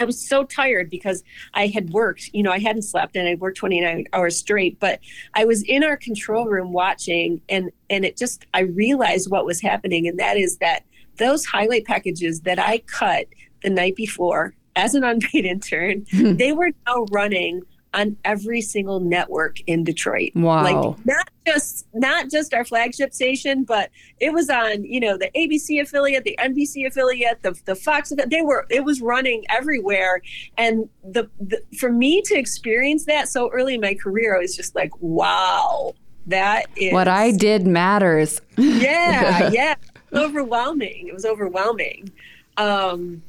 I 0.00 0.04
was 0.04 0.26
so 0.26 0.44
tired 0.44 0.88
because 0.88 1.22
I 1.54 1.66
had 1.66 1.90
worked, 1.90 2.30
you 2.32 2.42
know, 2.42 2.50
I 2.50 2.58
hadn't 2.58 2.82
slept 2.82 3.16
and 3.16 3.28
I 3.28 3.34
worked 3.34 3.58
29 3.58 4.06
hours 4.12 4.36
straight, 4.36 4.80
but 4.80 4.98
I 5.34 5.44
was 5.44 5.62
in 5.62 5.84
our 5.84 5.96
control 5.96 6.46
room 6.46 6.72
watching 6.72 7.42
and 7.48 7.70
and 7.90 8.04
it 8.04 8.16
just 8.16 8.46
I 8.54 8.60
realized 8.60 9.30
what 9.30 9.44
was 9.44 9.60
happening 9.60 10.08
and 10.08 10.18
that 10.18 10.38
is 10.38 10.56
that 10.58 10.84
those 11.18 11.44
highlight 11.44 11.84
packages 11.84 12.40
that 12.40 12.58
I 12.58 12.78
cut 12.78 13.26
the 13.62 13.70
night 13.70 13.94
before 13.94 14.54
as 14.74 14.94
an 14.94 15.04
unpaid 15.10 15.44
intern, 15.44 16.06
they 16.12 16.52
were 16.52 16.70
now 16.86 17.04
running 17.12 17.62
on 17.92 18.16
every 18.24 18.60
single 18.60 19.00
network 19.00 19.60
in 19.66 19.84
Detroit. 19.84 20.30
Wow. 20.34 20.62
Like 20.62 21.06
not 21.06 21.28
just 21.52 21.86
not 21.94 22.30
just 22.30 22.54
our 22.54 22.64
flagship 22.64 23.12
station, 23.12 23.64
but 23.64 23.90
it 24.20 24.32
was 24.32 24.50
on, 24.50 24.84
you 24.84 25.00
know, 25.00 25.16
the 25.16 25.30
ABC 25.36 25.80
affiliate, 25.80 26.24
the 26.24 26.36
NBC 26.38 26.86
affiliate, 26.86 27.42
the 27.42 27.58
the 27.64 27.74
Fox 27.74 28.12
they 28.28 28.42
were 28.42 28.66
it 28.70 28.84
was 28.84 29.00
running 29.00 29.44
everywhere 29.48 30.20
and 30.56 30.88
the, 31.04 31.28
the 31.40 31.62
for 31.78 31.90
me 31.90 32.22
to 32.22 32.34
experience 32.34 33.04
that 33.06 33.28
so 33.28 33.50
early 33.50 33.74
in 33.74 33.80
my 33.80 33.94
career 33.94 34.36
I 34.36 34.40
was 34.40 34.56
just 34.56 34.74
like, 34.74 34.90
wow. 35.00 35.94
That 36.26 36.66
is 36.76 36.92
What 36.92 37.08
I 37.08 37.32
did 37.32 37.66
matters. 37.66 38.40
Yeah, 38.56 39.50
yeah. 39.52 39.74
overwhelming. 40.12 41.08
It 41.08 41.14
was 41.14 41.24
overwhelming. 41.24 42.10
Um 42.56 43.22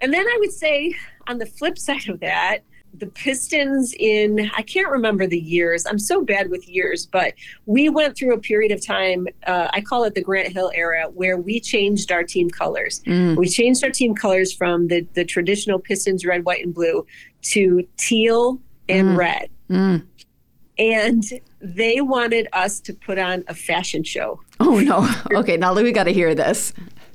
and 0.00 0.12
then 0.12 0.26
I 0.26 0.36
would 0.40 0.52
say 0.52 0.94
on 1.28 1.38
the 1.38 1.46
flip 1.46 1.78
side 1.78 2.08
of 2.08 2.20
that, 2.20 2.60
the 2.94 3.06
Pistons 3.06 3.94
in, 3.98 4.50
I 4.56 4.62
can't 4.62 4.90
remember 4.90 5.26
the 5.26 5.38
years. 5.38 5.86
I'm 5.86 5.98
so 5.98 6.22
bad 6.22 6.50
with 6.50 6.68
years, 6.68 7.06
but 7.06 7.34
we 7.66 7.88
went 7.88 8.16
through 8.16 8.34
a 8.34 8.38
period 8.38 8.72
of 8.72 8.84
time, 8.84 9.26
uh, 9.46 9.68
I 9.72 9.80
call 9.80 10.04
it 10.04 10.14
the 10.14 10.22
Grant 10.22 10.52
Hill 10.52 10.70
era, 10.74 11.08
where 11.12 11.36
we 11.36 11.60
changed 11.60 12.10
our 12.12 12.24
team 12.24 12.50
colors. 12.50 13.00
Mm. 13.06 13.36
We 13.36 13.48
changed 13.48 13.84
our 13.84 13.90
team 13.90 14.14
colors 14.14 14.52
from 14.52 14.88
the, 14.88 15.06
the 15.14 15.24
traditional 15.24 15.78
Pistons 15.78 16.24
red, 16.24 16.44
white, 16.44 16.64
and 16.64 16.74
blue 16.74 17.06
to 17.42 17.86
teal 17.96 18.60
and 18.88 19.10
mm. 19.10 19.16
red. 19.16 19.50
Mm. 19.70 20.06
And 20.78 21.24
they 21.60 22.00
wanted 22.00 22.48
us 22.52 22.80
to 22.80 22.94
put 22.94 23.18
on 23.18 23.44
a 23.48 23.54
fashion 23.54 24.02
show. 24.02 24.40
Oh, 24.58 24.80
no. 24.80 25.08
Okay, 25.38 25.56
now 25.56 25.74
that 25.74 25.84
we 25.84 25.92
got 25.92 26.04
to 26.04 26.12
hear 26.12 26.34
this. 26.34 26.72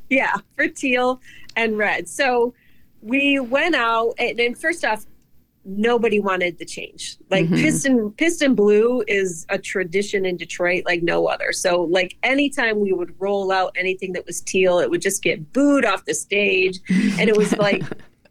Yeah, 0.10 0.36
for 0.56 0.68
teal 0.68 1.20
and 1.56 1.78
red. 1.78 2.08
So 2.08 2.54
we 3.02 3.40
went 3.40 3.76
out, 3.76 4.14
and, 4.18 4.40
and 4.40 4.58
first 4.58 4.86
off, 4.86 5.06
nobody 5.66 6.20
wanted 6.20 6.58
the 6.60 6.66
change. 6.66 7.18
Like 7.30 7.46
mm-hmm. 7.46 7.56
piston 7.56 8.12
piston 8.12 8.56
blue 8.56 9.04
is 9.08 9.46
a 9.50 9.58
tradition 9.58 10.26
in 10.26 10.38
Detroit 10.38 10.84
like 10.86 11.02
no 11.02 11.28
other. 11.28 11.52
So 11.52 11.82
like 11.82 12.18
anytime 12.24 12.80
we 12.80 12.94
would 12.94 13.14
roll 13.20 13.52
out 13.52 13.76
anything 13.76 14.14
that 14.14 14.26
was 14.26 14.42
teal, 14.42 14.80
it 14.80 14.90
would 14.90 15.02
just 15.02 15.24
get 15.24 15.52
booed 15.54 15.84
off 15.84 16.06
the 16.06 16.14
stage. 16.14 16.80
And 17.20 17.30
it 17.30 17.36
was 17.36 17.52
like 17.58 17.84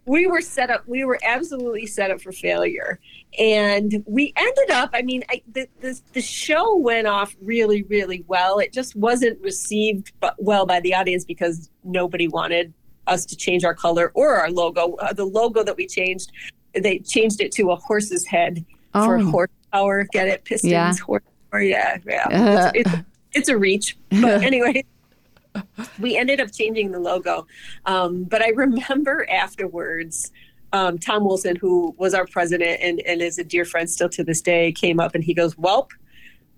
we 0.06 0.26
were 0.26 0.40
set 0.40 0.70
up 0.70 0.86
we 0.86 1.04
were 1.04 1.18
absolutely 1.24 1.86
set 1.86 2.10
up 2.10 2.20
for 2.20 2.32
failure. 2.32 3.00
And 3.36 4.04
we 4.06 4.32
ended 4.36 4.70
up, 4.70 4.90
I 4.94 5.02
mean, 5.02 5.24
I, 5.28 5.42
the, 5.50 5.66
the 5.80 6.00
the 6.12 6.22
show 6.22 6.76
went 6.76 7.08
off 7.08 7.34
really 7.42 7.82
really 7.84 8.24
well. 8.28 8.60
It 8.60 8.72
just 8.72 8.94
wasn't 8.94 9.40
received 9.40 10.12
well 10.38 10.66
by 10.66 10.80
the 10.80 10.94
audience 10.94 11.24
because 11.24 11.70
nobody 11.82 12.28
wanted 12.28 12.72
us 13.06 13.26
to 13.26 13.36
change 13.36 13.64
our 13.64 13.74
color 13.74 14.12
or 14.14 14.36
our 14.36 14.50
logo. 14.50 14.94
Uh, 14.94 15.12
the 15.12 15.24
logo 15.24 15.62
that 15.64 15.76
we 15.76 15.86
changed 15.86 16.32
they 16.74 16.98
changed 16.98 17.40
it 17.40 17.52
to 17.52 17.70
a 17.70 17.76
horse's 17.76 18.26
head 18.26 18.64
oh. 18.94 19.04
for 19.04 19.18
horsepower. 19.18 20.06
Get 20.12 20.28
it? 20.28 20.44
Pistons, 20.44 20.70
yeah. 20.70 20.94
horsepower. 20.94 21.62
Yeah, 21.62 21.98
yeah. 22.06 22.28
Uh. 22.28 22.72
It's, 22.74 22.88
it's, 22.88 23.02
it's, 23.32 23.48
a 23.48 23.56
reach. 23.56 23.96
But 24.10 24.42
anyway, 24.42 24.84
we 25.98 26.16
ended 26.16 26.40
up 26.40 26.52
changing 26.52 26.90
the 26.90 26.98
logo. 26.98 27.46
Um, 27.86 28.24
but 28.24 28.42
I 28.42 28.48
remember 28.50 29.26
afterwards, 29.30 30.32
um, 30.72 30.98
Tom 30.98 31.24
Wilson, 31.24 31.56
who 31.56 31.94
was 31.98 32.14
our 32.14 32.26
president 32.26 32.80
and, 32.82 33.00
and 33.02 33.22
is 33.22 33.38
a 33.38 33.44
dear 33.44 33.64
friend 33.64 33.88
still 33.88 34.08
to 34.10 34.24
this 34.24 34.40
day, 34.40 34.72
came 34.72 34.98
up 34.98 35.14
and 35.14 35.22
he 35.22 35.32
goes, 35.32 35.54
Welp, 35.54 35.90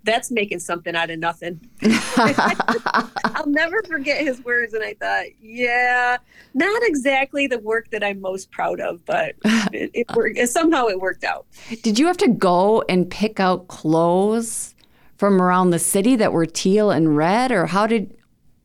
that's 0.06 0.30
making 0.30 0.60
something 0.60 0.96
out 0.96 1.10
of 1.10 1.18
nothing. 1.18 1.60
I'll 1.82 3.46
never 3.46 3.82
forget 3.82 4.24
his 4.24 4.42
words. 4.44 4.72
And 4.72 4.82
I 4.82 4.94
thought, 4.94 5.26
yeah, 5.42 6.16
not 6.54 6.82
exactly 6.84 7.46
the 7.46 7.58
work 7.58 7.90
that 7.90 8.02
I'm 8.02 8.20
most 8.20 8.50
proud 8.50 8.80
of, 8.80 9.04
but 9.04 9.34
it, 9.72 9.90
it 9.92 10.06
worked. 10.14 10.38
Somehow 10.48 10.86
it 10.86 11.00
worked 11.00 11.24
out. 11.24 11.46
Did 11.82 11.98
you 11.98 12.06
have 12.06 12.16
to 12.18 12.28
go 12.28 12.82
and 12.88 13.10
pick 13.10 13.40
out 13.40 13.68
clothes 13.68 14.74
from 15.18 15.42
around 15.42 15.70
the 15.70 15.78
city 15.78 16.16
that 16.16 16.32
were 16.32 16.46
teal 16.46 16.90
and 16.90 17.16
red, 17.16 17.52
or 17.52 17.66
how 17.66 17.86
did 17.86 18.16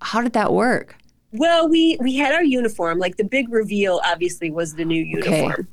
how 0.01 0.21
did 0.21 0.33
that 0.33 0.53
work? 0.53 0.95
Well, 1.33 1.67
we 1.67 1.98
we 2.00 2.15
had 2.15 2.33
our 2.33 2.43
uniform. 2.43 3.00
Like 3.00 3.17
the 3.17 3.24
big 3.24 3.51
reveal, 3.51 4.00
obviously, 4.05 4.51
was 4.51 4.75
the 4.75 4.86
new 4.86 5.01
uniform. 5.01 5.51
Okay. 5.51 5.63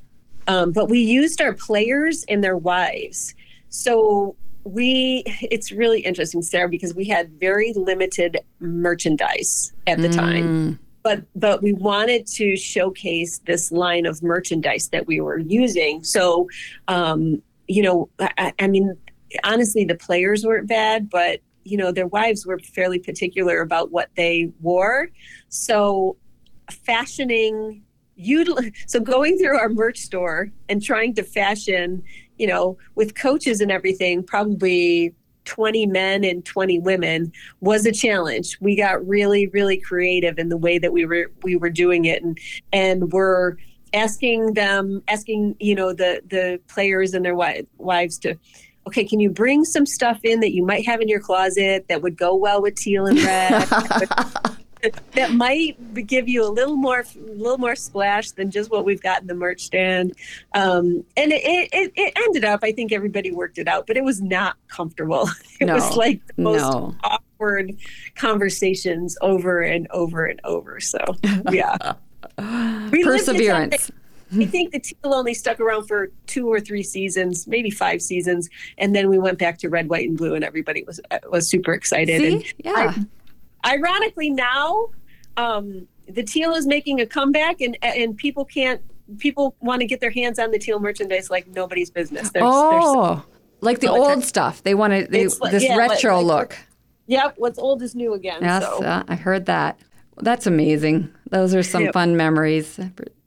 Um, 0.47 0.73
but 0.73 0.89
we 0.89 1.01
used 1.01 1.43
our 1.43 1.53
players 1.53 2.25
and 2.29 2.43
their 2.43 2.57
wives. 2.57 3.35
So 3.69 4.35
we 4.69 5.23
it's 5.51 5.73
really 5.73 6.01
interesting 6.01 6.43
sarah 6.43 6.69
because 6.69 6.95
we 6.95 7.05
had 7.05 7.31
very 7.41 7.73
limited 7.75 8.39
merchandise 8.61 9.73
at 9.87 9.99
the 9.99 10.09
mm. 10.09 10.17
time 10.17 10.79
but 11.09 11.23
but 11.35 11.63
we 11.63 11.73
wanted 11.73 12.27
to 12.27 12.55
showcase 12.55 13.41
this 13.47 13.73
line 13.73 14.05
of 14.05 14.23
merchandise 14.23 14.89
that 14.91 15.07
we 15.07 15.21
were 15.21 15.39
using. 15.39 16.05
So 16.05 16.49
um 16.87 17.43
you 17.67 17.83
know 17.83 18.11
I, 18.19 18.53
I 18.59 18.69
mean 18.69 18.95
honestly 19.43 19.85
the 19.85 19.95
players 19.95 20.45
weren't 20.45 20.69
bad 20.69 21.09
but 21.09 21.41
you 21.65 21.77
know 21.79 21.93
their 21.93 22.07
wives 22.07 22.47
were 22.47 22.59
fairly 22.59 22.99
particular 22.99 23.61
about 23.61 23.91
what 23.91 24.11
they 24.17 24.51
wore. 24.61 25.09
So 25.49 26.17
fashioning 26.71 27.83
so 28.87 29.01
going 29.01 29.39
through 29.39 29.57
our 29.57 29.69
merch 29.69 29.99
store 29.99 30.51
and 30.69 30.83
trying 30.83 31.15
to 31.15 31.23
fashion 31.23 32.03
you 32.39 32.47
know, 32.47 32.79
with 32.95 33.15
coaches 33.15 33.61
and 33.61 33.71
everything, 33.71 34.23
probably 34.23 35.15
20 35.45 35.87
men 35.87 36.25
and 36.25 36.45
20 36.45 36.79
women 36.81 37.33
was 37.61 37.85
a 37.85 37.93
challenge. 37.93 38.57
We 38.61 38.77
got 38.77 39.07
really, 39.07 39.49
really 39.49 39.79
creative 39.79 40.39
in 40.39 40.49
the 40.49 40.57
way 40.57 40.79
that 40.79 40.93
we 40.93 41.05
were 41.05 41.31
we 41.43 41.57
were 41.57 41.71
doing 41.71 42.05
it 42.05 42.23
and 42.23 42.39
and 42.73 43.13
we're 43.13 43.57
asking 43.95 44.55
them 44.55 45.03
asking, 45.09 45.57
you 45.59 45.75
know, 45.75 45.93
the 45.93 46.23
the 46.29 46.61
players 46.69 47.15
and 47.15 47.25
their 47.25 47.35
wives 47.35 48.19
to 48.21 48.39
okay, 48.87 49.05
can 49.05 49.21
you 49.21 49.29
bring 49.29 49.65
some 49.65 49.85
stuff 49.85 50.21
in 50.23 50.41
that 50.41 50.55
you 50.55 50.65
might 50.65 50.87
have 50.87 51.01
in 51.01 51.09
your 51.09 51.21
closet 51.21 51.87
that 51.89 52.01
would 52.01 52.17
go 52.17 52.35
well 52.35 52.63
with 52.63 52.75
teal 52.75 53.07
and 53.07 53.19
red? 53.19 53.69
that 55.13 55.33
might 55.33 55.77
give 56.07 56.29
you 56.29 56.45
a 56.45 56.49
little 56.49 56.77
more 56.77 57.01
a 57.01 57.33
little 57.33 57.59
more 57.59 57.77
splash 57.77 58.31
than 58.33 58.51
just 58.51 58.71
what 58.71 58.85
we've 58.85 59.03
got 59.03 59.21
in 59.21 59.27
the 59.27 59.35
merch 59.35 59.63
stand 59.63 60.15
um, 60.55 61.05
and 61.17 61.33
it, 61.33 61.69
it, 61.73 61.93
it, 61.97 62.13
ended 62.17 62.45
up 62.45 62.61
i 62.63 62.73
think 62.73 62.93
everybody 62.93 63.31
worked 63.31 63.59
it 63.59 63.69
out 63.69 63.87
but 63.87 63.97
it 63.97 64.05
was 64.05 64.21
not 64.21 64.57
comfortable 64.69 65.29
it 65.61 65.67
no, 65.67 65.75
was 65.75 65.97
like 65.97 66.21
the 66.37 66.43
most 66.43 66.63
no. 66.63 66.95
awkward 67.05 67.77
conversations 68.15 69.17
over 69.21 69.63
and 69.63 69.87
over 69.91 70.27
and 70.27 70.41
over 70.45 70.81
so 70.81 70.99
yeah 71.51 71.77
perseverance 72.91 73.91
I 74.31 74.45
think 74.45 74.73
the 74.73 74.81
teal 74.81 75.15
only 75.15 75.33
stuck 75.33 75.59
around 75.59 75.87
for 75.87 76.11
two 76.27 76.53
or 76.53 76.61
three 76.61 76.83
seasons, 76.83 77.47
maybe 77.47 77.71
five 77.71 78.03
seasons, 78.03 78.51
and 78.77 78.95
then 78.95 79.09
we 79.09 79.19
went 79.19 79.39
back 79.39 79.57
to 79.61 79.71
red, 79.71 79.89
white, 79.89 80.07
and 80.07 80.19
blue, 80.19 80.35
and 80.35 80.45
everybody 80.45 80.85
was 80.85 81.01
was 81.31 81.49
super 81.49 81.73
excited. 81.73 82.21
See? 82.21 82.35
And 82.35 82.55
yeah. 82.59 82.95
I, 82.95 83.07
ironically 83.67 84.31
now 84.31 84.89
um, 85.37 85.87
the 86.09 86.23
teal 86.23 86.55
is 86.55 86.67
making 86.67 87.01
a 87.01 87.07
comeback 87.07 87.61
and 87.61 87.77
and 87.83 88.17
people 88.17 88.45
can't 88.45 88.83
people 89.19 89.55
want 89.61 89.81
to 89.81 89.87
get 89.87 90.01
their 90.01 90.11
hands 90.11 90.39
on 90.39 90.51
the 90.51 90.59
teal 90.59 90.81
merchandise 90.81 91.31
like 91.31 91.47
nobody's 91.49 91.91
business. 91.91 92.31
There's, 92.31 92.45
oh 92.47 93.15
there's 93.15 93.27
like 93.61 93.81
the 93.81 93.89
old 93.89 94.25
stuff. 94.25 94.63
They 94.63 94.75
want 94.75 94.93
to 94.93 95.07
they, 95.07 95.25
this 95.25 95.65
yeah, 95.65 95.77
retro 95.77 96.21
like, 96.21 96.27
look. 96.27 96.59
Yep 97.07 97.35
what's 97.39 97.59
old 97.59 97.83
is 97.83 97.95
new 97.95 98.13
again 98.13 98.43
yes 98.43 98.63
so. 98.63 98.83
uh, 98.83 99.03
i 99.09 99.15
heard 99.15 99.47
that. 99.47 99.79
That's 100.21 100.47
amazing. 100.47 101.15
Those 101.31 101.55
are 101.55 101.63
some 101.63 101.85
yep. 101.85 101.95
fun 101.95 102.17
memories 102.17 102.79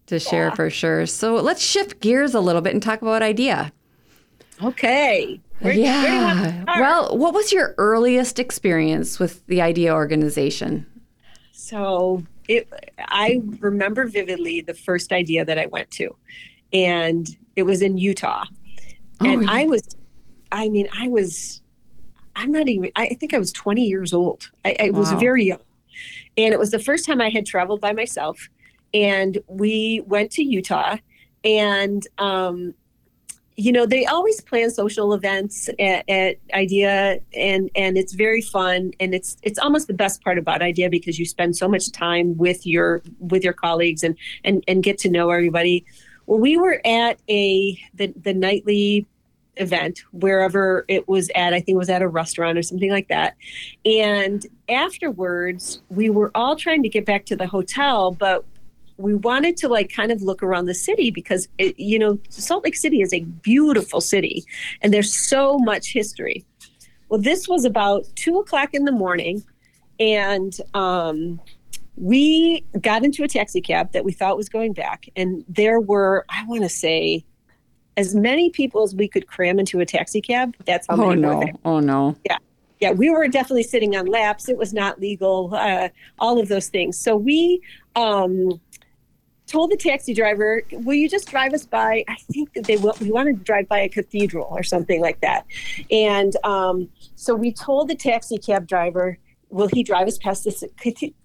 to 0.08 0.20
share 0.20 0.48
yeah. 0.48 0.56
for 0.56 0.70
sure. 0.70 1.06
So 1.06 1.36
let's 1.36 1.62
shift 1.62 2.02
gears 2.02 2.36
a 2.36 2.42
little 2.42 2.62
bit 2.62 2.74
and 2.74 2.84
talk 2.84 3.02
about 3.02 3.24
idea 3.24 3.72
okay 4.64 5.40
where, 5.62 5.74
yeah. 5.74 6.64
Where 6.64 6.82
well, 6.82 7.18
what 7.18 7.34
was 7.34 7.52
your 7.52 7.76
earliest 7.78 8.40
experience 8.40 9.20
with 9.20 9.46
the 9.46 9.62
IDEA 9.62 9.94
organization? 9.94 10.88
So 11.52 12.24
it, 12.48 12.68
I 12.98 13.42
remember 13.60 14.08
vividly 14.08 14.62
the 14.62 14.74
first 14.74 15.12
idea 15.12 15.46
that 15.46 15.60
I 15.60 15.68
went 15.68 15.92
to, 15.92 16.16
and 16.74 17.28
it 17.56 17.64
was 17.64 17.84
in 17.84 17.98
Utah. 17.98 18.46
Oh, 19.22 19.26
and 19.26 19.44
yeah. 19.44 19.52
I 19.52 19.66
was, 19.66 19.84
I 20.52 20.68
mean, 20.70 20.88
I 20.98 21.08
was, 21.08 21.62
I'm 22.36 22.52
not 22.52 22.68
even, 22.68 22.92
I 22.96 23.10
think 23.20 23.36
I 23.36 23.38
was 23.38 23.52
20 23.52 23.84
years 23.84 24.14
old. 24.14 24.50
I, 24.66 24.76
I 24.80 24.90
wow. 24.90 25.00
was 25.00 25.12
very 25.14 25.46
young. 25.46 25.60
And 26.38 26.54
it 26.54 26.60
was 26.60 26.72
the 26.72 26.80
first 26.80 27.06
time 27.06 27.22
I 27.22 27.30
had 27.30 27.46
traveled 27.46 27.82
by 27.82 27.94
myself. 27.94 28.50
And 28.94 29.38
we 29.48 30.02
went 30.08 30.32
to 30.32 30.44
Utah. 30.44 30.98
And 31.44 32.08
um, 32.18 32.74
you 33.62 33.72
know 33.72 33.86
they 33.86 34.06
always 34.08 34.42
plan 34.42 34.72
social 34.72 35.14
events 35.14 35.70
at, 35.80 36.10
at, 36.10 36.38
idea 36.54 37.20
and 37.36 37.70
and 37.76 37.96
it's 37.96 38.14
very 38.14 38.42
fun 38.42 38.92
and 39.00 39.14
it's 39.14 39.38
it's 39.44 39.60
almost 39.60 39.88
the 39.88 39.94
best 39.94 40.24
part 40.24 40.40
about 40.40 40.62
idea 40.64 40.90
because 40.90 41.20
you 41.20 41.26
spend 41.26 41.56
so 41.56 41.68
much 41.68 41.92
time 41.92 42.36
with 42.38 42.66
your 42.66 43.04
with 43.20 43.44
your 43.44 43.54
colleagues 43.54 44.04
and 44.04 44.18
and 44.44 44.64
and 44.68 44.82
get 44.82 44.98
to 44.98 45.10
know 45.10 45.30
everybody. 45.30 45.86
Well 46.26 46.40
we 46.40 46.58
were 46.58 46.82
at 46.86 47.20
a 47.30 47.78
the, 47.94 48.14
the 48.20 48.34
nightly 48.34 49.06
event 49.58 50.02
wherever 50.12 50.86
it 50.88 51.08
was 51.10 51.30
at 51.36 51.54
i 51.54 51.58
think 51.58 51.76
it 51.76 51.78
was 51.78 51.90
at 51.90 52.02
a 52.02 52.08
restaurant 52.08 52.58
or 52.58 52.64
something 52.64 52.90
like 52.90 53.10
that. 53.10 53.36
And 53.86 54.44
afterwards 54.70 55.82
we 55.90 56.10
were 56.10 56.32
all 56.34 56.56
trying 56.56 56.82
to 56.84 56.90
get 56.90 57.06
back 57.06 57.26
to 57.28 57.36
the 57.36 57.48
hotel 57.48 58.12
but 58.12 58.44
we 59.02 59.16
wanted 59.16 59.58
to 59.58 59.68
like 59.68 59.92
kind 59.92 60.12
of 60.12 60.22
look 60.22 60.44
around 60.44 60.66
the 60.66 60.74
city 60.74 61.12
because 61.12 61.48
it, 61.58 61.78
you 61.80 62.00
know 62.00 62.20
Salt 62.30 62.64
Lake 62.64 62.76
City 62.76 63.02
is 63.02 63.14
a 63.14 63.22
beautiful 63.22 64.02
city 64.02 64.44
and 64.82 64.94
there's 64.94 65.14
so 65.14 65.58
much 65.60 65.94
history. 65.94 66.46
Well, 67.10 67.20
this 67.20 67.48
was 67.48 67.66
about 67.66 68.06
two 68.16 68.40
o'clock 68.40 68.74
in 68.74 68.86
the 68.86 68.92
morning, 68.92 69.44
and 70.00 70.58
um, 70.74 71.42
we 71.98 72.64
got 72.80 73.04
into 73.04 73.24
a 73.24 73.28
taxi 73.28 73.60
cab 73.60 73.92
that 73.92 74.06
we 74.06 74.14
thought 74.14 74.38
was 74.38 74.48
going 74.48 74.74
back, 74.74 75.10
and 75.16 75.44
there 75.50 75.80
were 75.80 76.26
I 76.30 76.46
want 76.46 76.64
to 76.64 76.70
say 76.70 77.26
as 77.98 78.16
many 78.16 78.50
people 78.50 78.84
as 78.84 78.96
we 78.96 79.10
could 79.10 79.28
cram 79.28 79.60
into 79.60 79.82
a 79.82 79.86
taxi 79.86 80.22
cab. 80.22 80.56
That's 80.66 80.88
how 80.88 80.96
many. 80.96 81.26
Oh 81.26 81.42
no! 81.42 81.44
Oh 81.66 81.80
no! 81.80 82.16
Yeah 82.26 82.38
yeah, 82.82 82.92
we 82.92 83.12
were 83.12 83.28
definitely 83.28 83.64
sitting 83.64 83.96
on 83.96 84.08
laps. 84.08 84.50
It 84.50 84.58
was 84.58 84.74
not 84.74 85.00
legal, 85.00 85.54
uh, 85.54 85.90
all 86.18 86.40
of 86.40 86.48
those 86.48 86.68
things. 86.68 86.98
So 86.98 87.16
we 87.16 87.62
um, 87.96 88.60
told 89.52 89.72
the 89.72 89.78
taxi 89.78 90.14
driver, 90.14 90.64
"Will 90.72 90.96
you 90.96 91.10
just 91.10 91.30
drive 91.30 91.54
us 91.54 91.66
by?" 91.66 92.04
I 92.08 92.16
think 92.32 92.54
that 92.54 92.66
they 92.66 92.78
will. 92.78 92.96
We 93.02 93.12
wanted 93.12 93.38
to 93.40 93.44
drive 93.44 93.68
by 93.68 93.80
a 93.80 93.90
cathedral 93.90 94.48
or 94.50 94.64
something 94.64 95.02
like 95.02 95.20
that, 95.22 95.46
and 95.92 96.36
um, 96.44 96.90
so 97.16 97.36
we 97.36 97.52
told 97.52 97.90
the 97.90 97.96
taxi 97.96 98.38
cab 98.38 98.68
driver, 98.68 99.18
"Will 99.50 99.68
he 99.68 99.84
drive 99.84 100.08
us 100.08 100.18
past 100.18 100.46
this 100.46 100.64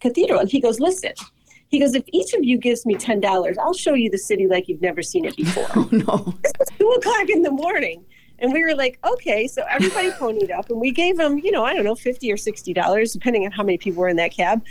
cathedral?" 0.00 0.40
And 0.40 0.50
he 0.50 0.60
goes, 0.60 0.80
"Listen." 0.80 1.12
He 1.68 1.80
goes, 1.80 1.96
if 1.96 2.04
each 2.12 2.32
of 2.32 2.44
you 2.44 2.58
gives 2.58 2.86
me 2.86 2.94
ten 2.94 3.18
dollars, 3.20 3.58
I'll 3.58 3.74
show 3.74 3.94
you 3.94 4.08
the 4.08 4.18
city 4.18 4.46
like 4.46 4.68
you've 4.68 4.80
never 4.80 5.02
seen 5.02 5.24
it 5.24 5.36
before. 5.36 5.66
Oh 5.74 5.88
no! 5.90 6.34
It's 6.44 6.70
two 6.78 6.88
o'clock 6.90 7.28
in 7.28 7.42
the 7.42 7.50
morning, 7.50 8.04
and 8.38 8.52
we 8.52 8.64
were 8.64 8.74
like, 8.74 8.98
okay. 9.04 9.46
So 9.46 9.64
everybody 9.68 10.10
ponied 10.10 10.50
up, 10.50 10.70
and 10.70 10.80
we 10.80 10.90
gave 10.90 11.18
him, 11.18 11.38
you 11.38 11.50
know, 11.50 11.64
I 11.64 11.74
don't 11.74 11.84
know, 11.84 11.94
fifty 11.94 12.30
or 12.32 12.36
sixty 12.36 12.72
dollars, 12.72 13.12
depending 13.12 13.44
on 13.44 13.52
how 13.52 13.62
many 13.62 13.78
people 13.78 14.00
were 14.00 14.08
in 14.08 14.16
that 14.16 14.32
cab. 14.32 14.64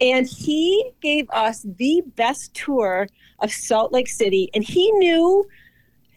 And 0.00 0.26
he 0.26 0.90
gave 1.00 1.28
us 1.30 1.64
the 1.78 2.02
best 2.16 2.54
tour 2.54 3.08
of 3.40 3.52
Salt 3.52 3.92
Lake 3.92 4.08
City, 4.08 4.50
and 4.54 4.64
he 4.64 4.90
knew 4.92 5.46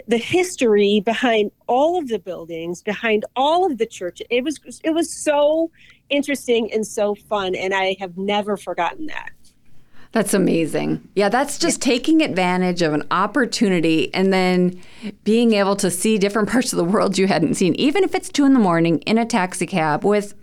the 0.07 0.17
history 0.17 1.01
behind 1.03 1.51
all 1.67 1.97
of 1.97 2.07
the 2.07 2.19
buildings, 2.19 2.83
behind 2.83 3.25
all 3.35 3.65
of 3.65 3.77
the 3.77 3.85
church. 3.85 4.21
It 4.29 4.43
was 4.43 4.59
it 4.83 4.91
was 4.91 5.11
so 5.11 5.71
interesting 6.09 6.71
and 6.71 6.85
so 6.85 7.15
fun, 7.15 7.55
and 7.55 7.73
I 7.73 7.95
have 7.99 8.17
never 8.17 8.57
forgotten 8.57 9.07
that. 9.07 9.31
That's 10.15 10.33
amazing. 10.33 11.09
Yeah, 11.13 11.27
that's 11.27 11.59
just 11.59 11.81
taking 11.81 12.21
advantage 12.21 12.81
of 12.81 12.93
an 12.93 13.03
opportunity 13.11 14.13
and 14.13 14.31
then 14.31 14.81
being 15.25 15.51
able 15.51 15.75
to 15.75 15.91
see 15.91 16.17
different 16.17 16.47
parts 16.51 16.71
of 16.71 16.77
the 16.77 16.85
world 16.85 17.17
you 17.17 17.27
hadn't 17.27 17.55
seen, 17.55 17.75
even 17.75 18.01
if 18.05 18.15
it's 18.15 18.29
two 18.29 18.45
in 18.45 18.53
the 18.53 18.59
morning 18.61 18.99
in 18.99 19.17
a 19.17 19.25
taxi 19.25 19.65
cab 19.65 20.05
with 20.05 20.33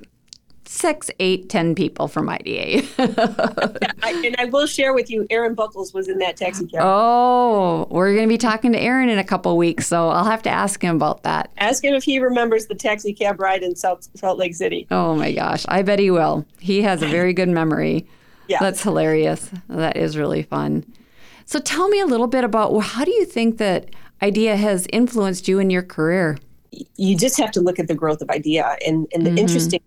six, 0.67 1.11
eight, 1.21 1.49
ten 1.49 1.75
people 1.75 2.07
from 2.07 2.29
IDEA. 2.29 2.83
I, 2.99 4.23
and 4.23 4.37
I 4.38 4.45
will 4.45 4.67
share 4.67 4.93
with 4.93 5.09
you, 5.09 5.26
Aaron 5.31 5.55
Buckles 5.55 5.95
was 5.95 6.07
in 6.07 6.19
that 6.19 6.37
taxi 6.37 6.67
cab. 6.67 6.83
Oh, 6.85 7.87
we're 7.91 8.12
going 8.12 8.29
to 8.29 8.33
be 8.33 8.37
talking 8.37 8.73
to 8.73 8.79
Aaron 8.79 9.09
in 9.09 9.19
a 9.19 9.25
couple 9.25 9.57
weeks, 9.57 9.87
so 9.87 10.11
I'll 10.11 10.26
have 10.26 10.43
to 10.43 10.50
ask 10.50 10.83
him 10.85 10.97
about 10.97 11.23
that. 11.23 11.50
Ask 11.57 11.83
him 11.83 11.95
if 11.95 12.05
he 12.05 12.19
remembers 12.19 12.67
the 12.67 12.75
taxi 12.75 13.14
cab 13.14 13.41
ride 13.41 13.62
in 13.62 13.75
Salt, 13.75 14.07
Salt 14.17 14.37
Lake 14.37 14.55
City. 14.55 14.87
Oh 14.91 15.14
my 15.14 15.33
gosh, 15.33 15.64
I 15.67 15.81
bet 15.81 15.99
he 15.99 16.11
will. 16.11 16.45
He 16.61 16.83
has 16.83 17.00
a 17.00 17.07
very 17.07 17.33
good 17.33 17.49
memory. 17.49 18.07
Yeah. 18.52 18.59
That's 18.61 18.82
hilarious. 18.82 19.50
That 19.68 19.97
is 19.97 20.18
really 20.18 20.42
fun. 20.42 20.85
So 21.47 21.59
tell 21.59 21.88
me 21.88 22.00
a 22.00 22.06
little 22.06 22.26
bit 22.26 22.44
about 22.44 22.73
well, 22.73 22.82
how 22.82 23.04
do 23.04 23.11
you 23.11 23.25
think 23.25 23.59
that 23.59 23.90
IDEA 24.21 24.56
has 24.56 24.87
influenced 24.92 25.49
you 25.49 25.59
in 25.59 25.71
your 25.71 25.82
career? 25.82 26.38
You 26.97 27.16
just 27.16 27.38
have 27.38 27.50
to 27.52 27.61
look 27.61 27.78
at 27.78 27.88
the 27.88 27.94
growth 27.94 28.21
of 28.21 28.30
IDEA. 28.30 28.76
And, 28.87 29.09
and 29.12 29.25
the 29.25 29.30
mm-hmm. 29.30 29.38
interesting 29.38 29.80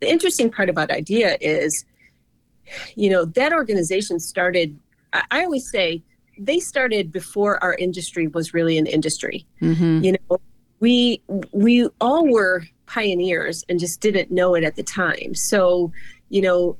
the 0.00 0.08
interesting 0.08 0.50
part 0.50 0.68
about 0.68 0.90
IDEA 0.90 1.36
is, 1.40 1.84
you 2.94 3.10
know, 3.10 3.24
that 3.24 3.52
organization 3.52 4.20
started, 4.20 4.78
I, 5.12 5.22
I 5.32 5.44
always 5.44 5.68
say 5.68 6.02
they 6.38 6.60
started 6.60 7.10
before 7.10 7.62
our 7.62 7.74
industry 7.74 8.28
was 8.28 8.54
really 8.54 8.78
an 8.78 8.86
industry. 8.86 9.46
Mm-hmm. 9.60 10.04
You 10.04 10.12
know, 10.12 10.40
we 10.78 11.22
we 11.52 11.88
all 12.00 12.30
were 12.30 12.64
pioneers 12.86 13.64
and 13.68 13.80
just 13.80 14.00
didn't 14.00 14.30
know 14.30 14.54
it 14.54 14.62
at 14.62 14.76
the 14.76 14.82
time. 14.82 15.34
So, 15.34 15.92
you 16.28 16.42
know, 16.42 16.76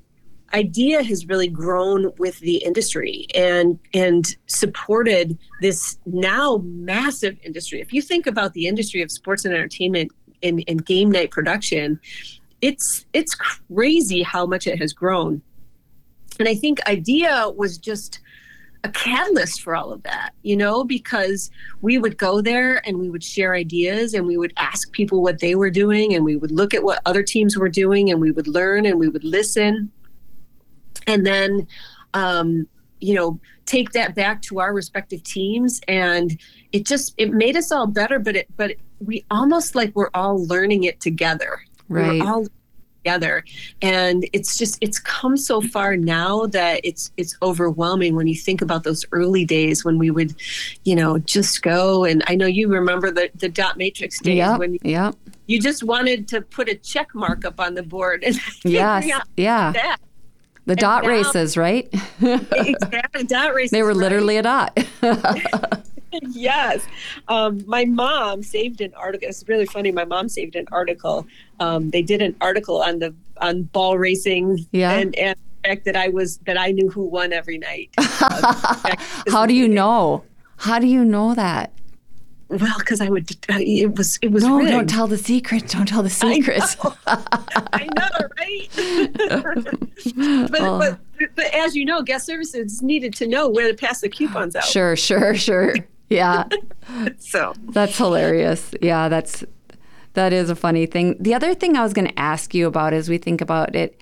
idea 0.55 1.03
has 1.03 1.27
really 1.27 1.49
grown 1.49 2.13
with 2.19 2.39
the 2.41 2.57
industry 2.57 3.27
and 3.35 3.79
and 3.95 4.37
supported 4.47 5.39
this 5.61 5.99
now 6.07 6.59
massive 6.65 7.39
industry. 7.43 7.81
If 7.81 7.93
you 7.93 8.03
think 8.03 8.27
about 8.27 8.53
the 8.53 8.67
industry 8.67 9.03
of 9.03 9.11
sports 9.11 9.45
and 9.45 9.55
entertainment 9.55 10.13
and, 10.43 10.63
and 10.67 10.85
game 10.85 11.11
night 11.11 11.31
production 11.31 12.01
it's 12.63 13.05
it's 13.13 13.35
crazy 13.35 14.23
how 14.23 14.47
much 14.47 14.67
it 14.67 14.79
has 14.79 14.93
grown. 14.95 15.43
And 16.39 16.49
i 16.49 16.55
think 16.55 16.79
idea 16.87 17.51
was 17.55 17.77
just 17.77 18.21
a 18.85 18.89
catalyst 18.89 19.63
for 19.63 19.77
all 19.77 19.93
of 19.93 20.03
that, 20.03 20.31
you 20.43 20.57
know, 20.57 20.83
because 20.83 21.51
we 21.83 21.99
would 21.99 22.19
go 22.19 22.41
there 22.41 22.85
and 22.87 22.99
we 22.99 23.11
would 23.11 23.23
share 23.23 23.55
ideas 23.55 24.13
and 24.13 24.27
we 24.27 24.37
would 24.37 24.53
ask 24.57 24.91
people 24.91 25.23
what 25.23 25.39
they 25.39 25.55
were 25.55 25.71
doing 25.71 26.15
and 26.15 26.25
we 26.25 26.35
would 26.35 26.51
look 26.51 26.75
at 26.75 26.83
what 26.83 27.01
other 27.07 27.23
teams 27.23 27.57
were 27.57 27.69
doing 27.69 28.11
and 28.11 28.21
we 28.21 28.33
would 28.33 28.49
learn 28.49 28.85
and 28.85 28.99
we 28.99 29.09
would 29.09 29.23
listen 29.23 29.89
and 31.07 31.27
then 31.27 31.67
um, 32.15 32.67
you 33.01 33.15
know 33.15 33.41
take 33.67 33.93
that 33.93 34.15
back 34.15 34.43
to 34.43 34.61
our 34.61 34.73
respective 34.73 35.23
teams. 35.23 35.81
And 35.89 36.39
it 36.73 36.87
just 36.87 37.15
it 37.17 37.33
made 37.33 37.57
us 37.57 37.73
all 37.73 37.87
better 37.87 38.19
but 38.19 38.37
it 38.37 38.49
but 38.57 38.77
we 39.01 39.25
almost 39.31 39.75
like 39.75 39.95
we're 39.95 40.11
all 40.15 40.45
learning 40.47 40.85
it 40.85 41.01
together. 41.01 41.61
Right. 41.89 42.21
we're 42.21 42.27
all 42.27 42.47
together. 43.05 43.45
And 43.81 44.29
it's 44.33 44.57
just 44.57 44.79
it's 44.81 44.99
come 44.99 45.37
so 45.37 45.61
far 45.61 45.97
now 45.97 46.47
that 46.47 46.81
it's 46.85 47.11
it's 47.17 47.37
overwhelming 47.43 48.15
when 48.15 48.27
you 48.27 48.37
think 48.37 48.63
about 48.63 48.85
those 48.85 49.05
early 49.13 49.45
days 49.45 49.85
when 49.85 49.99
we 49.99 50.11
would 50.11 50.35
you 50.85 50.95
know 50.95 51.19
just 51.19 51.63
go. 51.63 52.05
And 52.05 52.23
i 52.27 52.35
know 52.35 52.47
you 52.47 52.69
remember 52.69 53.11
the 53.11 53.31
the 53.35 53.49
dot 53.49 53.77
matrix 53.77 54.21
days 54.21 54.37
yep, 54.37 54.59
when 54.59 54.79
yep. 54.83 55.17
you 55.47 55.61
just 55.61 55.83
wanted 55.83 56.29
to 56.29 56.43
put 56.43 56.69
a 56.69 56.75
check 56.75 57.15
mark 57.15 57.45
up 57.45 57.59
on 57.59 57.75
the 57.75 57.83
board 57.83 58.23
and 58.23 58.37
yes 58.65 59.07
yeah. 59.37 59.73
that. 59.73 59.99
The 60.65 60.73
and 60.73 60.79
dot 60.79 61.03
now, 61.03 61.09
races, 61.09 61.57
right? 61.57 61.89
exactly, 62.23 63.25
dot 63.27 63.55
races. 63.55 63.73
They 63.73 63.83
were 63.83 63.95
literally 63.95 64.37
right? 64.37 64.71
a 65.03 65.15
dot. 65.15 65.83
yes. 66.31 66.87
Um, 67.29 67.65
my 67.67 67.85
mom 67.85 68.43
saved 68.43 68.81
an 68.81 68.95
article. 68.95 69.29
It's 69.29 69.47
really 69.49 69.67
funny. 69.67 69.91
My 69.91 70.05
mom 70.05 70.29
saved 70.29 70.55
an 70.57 70.67
article. 70.71 71.27
Um, 71.59 71.91
they 71.91 72.03
did 72.03 72.23
an 72.23 72.37
article 72.41 72.83
on 72.83 72.99
the 73.01 73.15
on 73.39 73.65
ball 73.65 73.99
racing 73.99 74.65
yeah. 74.71 74.93
and, 74.93 75.17
and 75.17 75.37
the 75.37 75.69
fact 75.69 75.85
that 75.85 75.97
I 75.97 76.09
was 76.09 76.39
that 76.39 76.59
I 76.59 76.71
knew 76.71 76.89
who 76.91 77.03
won 77.03 77.33
every 77.33 77.59
night. 77.59 77.91
Uh, 78.25 78.95
How 79.31 79.47
do 79.47 79.55
you 79.55 79.67
know? 79.67 80.25
How 80.59 80.79
do 80.79 80.87
you 80.87 81.05
know 81.05 81.35
that? 81.35 81.73
Well, 82.49 82.79
because 82.79 83.01
I 83.01 83.09
would, 83.09 83.31
uh, 83.49 83.57
it 83.59 83.97
was, 83.97 84.19
it 84.21 84.31
was. 84.31 84.45
No, 84.45 84.59
rigged. 84.59 84.71
don't 84.71 84.89
tell 84.89 85.07
the 85.07 85.19
secret. 85.19 85.69
Don't 85.69 85.87
tell 85.87 86.03
the 86.03 86.11
secret. 86.11 86.63
I 87.07 87.17
know, 87.17 87.67
I 87.73 87.85
know 87.85 88.29
right? 88.43 88.69
but, 90.51 90.61
well, 90.61 90.79
but, 90.79 90.99
but 91.35 91.55
as 91.55 91.75
you 91.75 91.85
know, 91.85 92.03
guest 92.03 92.27
services 92.27 92.83
needed 92.83 93.15
to 93.15 93.27
know 93.27 93.49
where 93.49 93.69
to 93.69 93.75
pass 93.75 94.01
the 94.01 94.09
coupons 94.09 94.57
out. 94.57 94.65
Sure, 94.65 94.97
sure, 94.97 95.35
sure. 95.35 95.75
Yeah. 96.09 96.45
so 97.19 97.55
that's 97.71 97.97
hilarious. 97.97 98.75
Yeah, 98.83 99.09
that's 99.09 99.45
that 100.15 100.33
is 100.33 100.51
a 100.51 100.57
funny 100.57 100.87
thing. 100.87 101.17
The 101.19 101.35
other 101.35 101.55
thing 101.55 101.77
I 101.77 101.83
was 101.83 101.95
going 101.95 102.09
to 102.09 102.19
ask 102.19 102.55
you 102.55 102.67
about 102.67 102.93
as 102.93 103.09
we 103.09 103.17
think 103.19 103.41
about 103.41 103.75
it, 103.75 103.99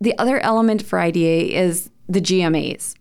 the 0.00 0.16
other 0.18 0.38
element 0.40 0.82
for 0.82 0.98
IDEA 0.98 1.58
is 1.58 1.90
the 2.08 2.20
GMAs. 2.20 2.94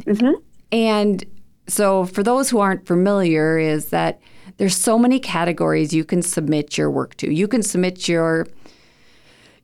Mm-hmm. 0.00 0.32
And 0.72 1.24
so 1.68 2.06
for 2.06 2.24
those 2.24 2.50
who 2.50 2.58
aren't 2.58 2.86
familiar, 2.86 3.56
is 3.56 3.90
that 3.90 4.20
there's 4.56 4.76
so 4.76 4.98
many 4.98 5.20
categories 5.20 5.94
you 5.94 6.04
can 6.04 6.22
submit 6.22 6.76
your 6.76 6.90
work 6.90 7.16
to. 7.18 7.32
You 7.32 7.46
can 7.46 7.62
submit 7.62 8.08
your 8.08 8.48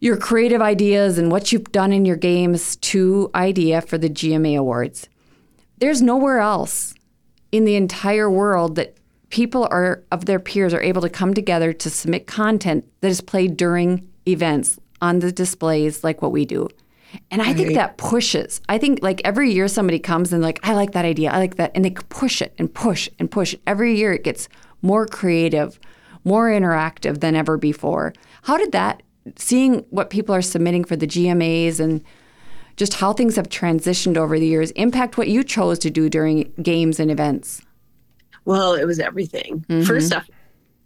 your 0.01 0.17
creative 0.17 0.63
ideas 0.63 1.19
and 1.19 1.31
what 1.31 1.53
you've 1.53 1.73
done 1.73 1.93
in 1.93 2.05
your 2.05 2.17
games 2.17 2.77
to 2.77 3.31
IDEA 3.35 3.81
for 3.83 3.99
the 3.99 4.09
GMA 4.09 4.59
Awards. 4.59 5.09
There's 5.79 6.03
nowhere 6.03 6.39
else 6.39 6.95
in 7.51 7.65
the 7.65 7.77
entire 7.77 8.31
world 8.31 8.77
that 8.77 8.97
people 9.31 9.69
are 9.71 10.05
of 10.11 10.25
their 10.25 10.39
peers 10.39 10.73
are 10.73 10.83
able 10.83 11.03
to 11.03 11.09
come 11.09 11.35
together 11.35 11.73
to 11.73 11.91
submit 11.91 12.27
content 12.27 12.85
that 13.01 13.09
is 13.09 13.21
played 13.21 13.57
during 13.57 14.09
events 14.27 14.79
on 15.01 15.19
the 15.19 15.33
displays 15.33 16.03
like 16.03 16.23
what 16.23 16.33
we 16.33 16.45
do. 16.45 16.69
And 17.31 17.41
I 17.41 17.55
think 17.55 17.75
that 17.75 17.97
pushes. 17.97 18.61
I 18.69 18.77
think 18.77 19.03
like 19.03 19.23
every 19.25 19.51
year 19.51 19.67
somebody 19.69 19.99
comes 19.99 20.33
and 20.33 20.43
like 20.43 20.61
I 20.63 20.75
like 20.75 20.93
that 20.93 21.07
idea. 21.07 21.31
I 21.31 21.39
like 21.39 21.57
that 21.57 21.73
and 21.75 21.85
they 21.85 21.91
push 21.91 22.43
it 22.43 22.55
and 22.59 22.73
push 22.73 23.09
and 23.19 23.31
push. 23.31 23.55
Every 23.67 23.97
year 23.97 24.13
it 24.13 24.25
gets 24.25 24.49
more 24.83 25.07
creative, 25.07 25.81
more 26.25 26.51
interactive 26.51 27.21
than 27.21 27.35
ever 27.35 27.57
before. 27.57 28.13
How 28.43 28.59
did 28.59 28.73
that, 28.73 29.03
seeing 29.37 29.85
what 29.91 30.11
people 30.11 30.35
are 30.35 30.43
submitting 30.43 30.85
for 30.85 30.97
the 30.97 31.07
GMAs 31.07 31.81
and 31.81 32.05
just 32.77 32.95
how 32.95 33.13
things 33.13 33.37
have 33.37 33.49
transitioned 33.49 34.17
over 34.17 34.39
the 34.39 34.47
years, 34.47 34.71
impact 34.73 35.19
what 35.19 35.29
you 35.29 35.43
chose 35.43 35.79
to 35.81 35.91
do 35.91 36.09
during 36.09 36.53
games 36.63 37.01
and 37.01 37.11
events? 37.11 37.61
Well, 38.45 38.75
it 38.75 38.85
was 38.85 39.01
everything. 39.01 39.65
Mm-hmm. 39.69 39.83
First 39.83 40.15
off, 40.15 40.31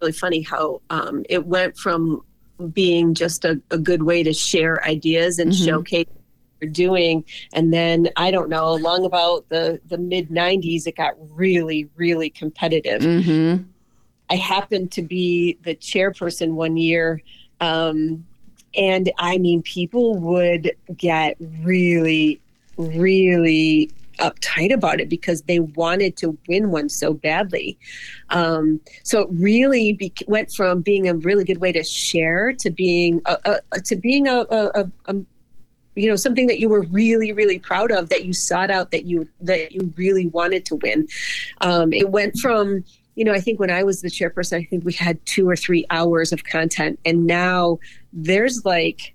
really 0.00 0.12
funny 0.12 0.40
how 0.40 0.81
um, 0.90 1.24
it 1.28 1.46
went 1.46 1.76
from 1.76 2.24
being 2.72 3.14
just 3.14 3.44
a, 3.44 3.61
a, 3.70 3.78
good 3.78 4.02
way 4.02 4.22
to 4.22 4.33
share 4.33 4.85
ideas 4.85 5.38
and 5.38 5.52
mm-hmm. 5.52 5.64
showcase 5.64 6.07
what 6.07 6.22
you're 6.61 6.70
doing. 6.70 7.24
And 7.52 7.72
then 7.72 8.09
I 8.16 8.31
don't 8.31 8.48
know, 8.48 8.68
along 8.68 9.05
about 9.05 9.48
the, 9.48 9.81
the 9.87 9.98
mid 9.98 10.28
90s, 10.28 10.87
it 10.87 10.96
got 10.96 11.14
really, 11.18 11.88
really 11.96 12.31
competitive. 12.31 13.02
Mm-hmm. 13.02 13.64
I 14.31 14.37
happened 14.37 14.92
to 14.92 15.02
be 15.02 15.59
the 15.62 15.74
chairperson 15.74 16.52
one 16.52 16.76
year. 16.76 17.20
Um, 17.61 18.26
and 18.76 19.11
I 19.18 19.38
mean, 19.38 19.62
people 19.62 20.16
would 20.18 20.72
get 20.96 21.37
really, 21.62 22.40
really 22.76 23.90
uptight 24.18 24.72
about 24.72 25.00
it 25.00 25.08
because 25.08 25.42
they 25.42 25.61
wanted 25.61 26.16
to 26.18 26.37
win 26.48 26.70
one 26.70 26.88
so 26.88 27.12
badly. 27.12 27.78
Um, 28.30 28.80
so 29.02 29.22
it 29.22 29.28
really 29.32 29.94
be- 29.94 30.12
went 30.26 30.52
from 30.52 30.80
being 30.80 31.08
a 31.08 31.14
really 31.14 31.44
good 31.44 31.58
way 31.58 31.72
to 31.72 31.82
share 31.82 32.52
to 32.54 32.70
being 32.70 33.20
a, 33.26 33.61
a, 33.72 33.80
to 33.80 33.96
being 33.96 34.28
a, 34.28 34.46
a, 34.50 34.88
you 35.94 36.08
know 36.08 36.16
something 36.16 36.46
that 36.46 36.58
you 36.58 36.68
were 36.70 36.82
really 36.82 37.32
really 37.32 37.58
proud 37.58 37.90
of 37.92 38.08
that 38.08 38.24
you 38.24 38.32
sought 38.32 38.70
out 38.70 38.90
that 38.90 39.04
you 39.04 39.28
that 39.40 39.72
you 39.72 39.92
really 39.96 40.26
wanted 40.28 40.64
to 40.64 40.76
win 40.76 41.06
um, 41.61 41.92
it 41.92 42.08
went 42.08 42.35
from 42.38 42.82
you 43.14 43.25
know 43.25 43.33
i 43.33 43.40
think 43.40 43.61
when 43.61 43.70
i 43.70 43.83
was 43.83 44.03
the 44.03 44.09
chairperson 44.09 44.59
i 44.59 44.64
think 44.64 44.85
we 44.85 44.92
had 44.92 45.25
two 45.27 45.48
or 45.48 45.57
three 45.57 45.85
hours 45.90 46.33
of 46.33 46.44
content 46.44 46.98
and 47.05 47.27
now 47.27 47.79
there's 48.12 48.64
like 48.64 49.14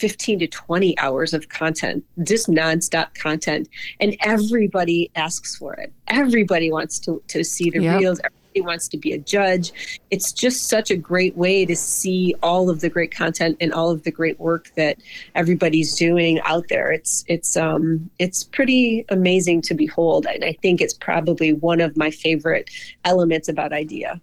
15 0.00 0.38
to 0.38 0.46
20 0.46 0.98
hours 0.98 1.34
of 1.34 1.50
content, 1.50 2.02
just 2.22 2.48
nonstop 2.48 3.12
content. 3.14 3.68
And 4.00 4.16
everybody 4.20 5.10
asks 5.14 5.56
for 5.56 5.74
it. 5.74 5.92
Everybody 6.08 6.72
wants 6.72 6.98
to, 7.00 7.22
to 7.28 7.44
see 7.44 7.68
the 7.68 7.82
yep. 7.82 8.00
reels. 8.00 8.20
Everybody 8.50 8.66
wants 8.66 8.88
to 8.88 8.96
be 8.96 9.12
a 9.12 9.18
judge. 9.18 9.72
It's 10.10 10.32
just 10.32 10.68
such 10.68 10.90
a 10.90 10.96
great 10.96 11.36
way 11.36 11.64
to 11.64 11.76
see 11.76 12.34
all 12.42 12.68
of 12.68 12.80
the 12.80 12.88
great 12.88 13.14
content 13.14 13.56
and 13.60 13.72
all 13.72 13.90
of 13.90 14.02
the 14.02 14.10
great 14.10 14.40
work 14.40 14.72
that 14.74 14.98
everybody's 15.36 15.94
doing 15.94 16.40
out 16.40 16.66
there. 16.68 16.90
It's 16.90 17.24
it's 17.28 17.56
um 17.56 18.10
it's 18.18 18.42
pretty 18.42 19.04
amazing 19.08 19.62
to 19.62 19.74
behold. 19.74 20.26
And 20.26 20.44
I 20.44 20.54
think 20.62 20.80
it's 20.80 20.94
probably 20.94 21.52
one 21.52 21.80
of 21.80 21.96
my 21.96 22.10
favorite 22.10 22.70
elements 23.04 23.48
about 23.48 23.72
IDEA. 23.72 24.20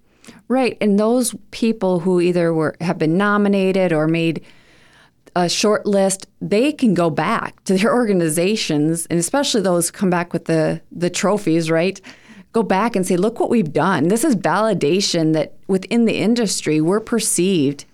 Right. 0.49 0.77
And 0.81 0.99
those 0.99 1.33
people 1.51 2.01
who 2.01 2.19
either 2.19 2.53
were 2.53 2.75
have 2.81 2.97
been 2.97 3.17
nominated 3.17 3.93
or 3.93 4.09
made 4.09 4.43
a 5.37 5.47
short 5.47 5.85
list, 5.85 6.27
they 6.41 6.73
can 6.73 6.93
go 6.93 7.09
back 7.09 7.63
to 7.63 7.77
their 7.77 7.93
organizations, 7.95 9.05
and 9.05 9.19
especially 9.19 9.61
those 9.61 9.89
come 9.89 10.09
back 10.09 10.33
with 10.33 10.45
the 10.45 10.81
the 10.91 11.09
trophies, 11.09 11.71
right? 11.71 12.01
Go 12.57 12.63
back 12.63 12.95
and 12.95 13.05
say, 13.05 13.17
look 13.17 13.39
what 13.39 13.51
we've 13.51 13.71
done. 13.71 14.07
This 14.07 14.23
is 14.23 14.35
validation 14.35 15.33
that 15.33 15.53
within 15.67 16.05
the 16.05 16.17
industry 16.17 16.81
we're 16.81 16.99
perceived 16.99 17.85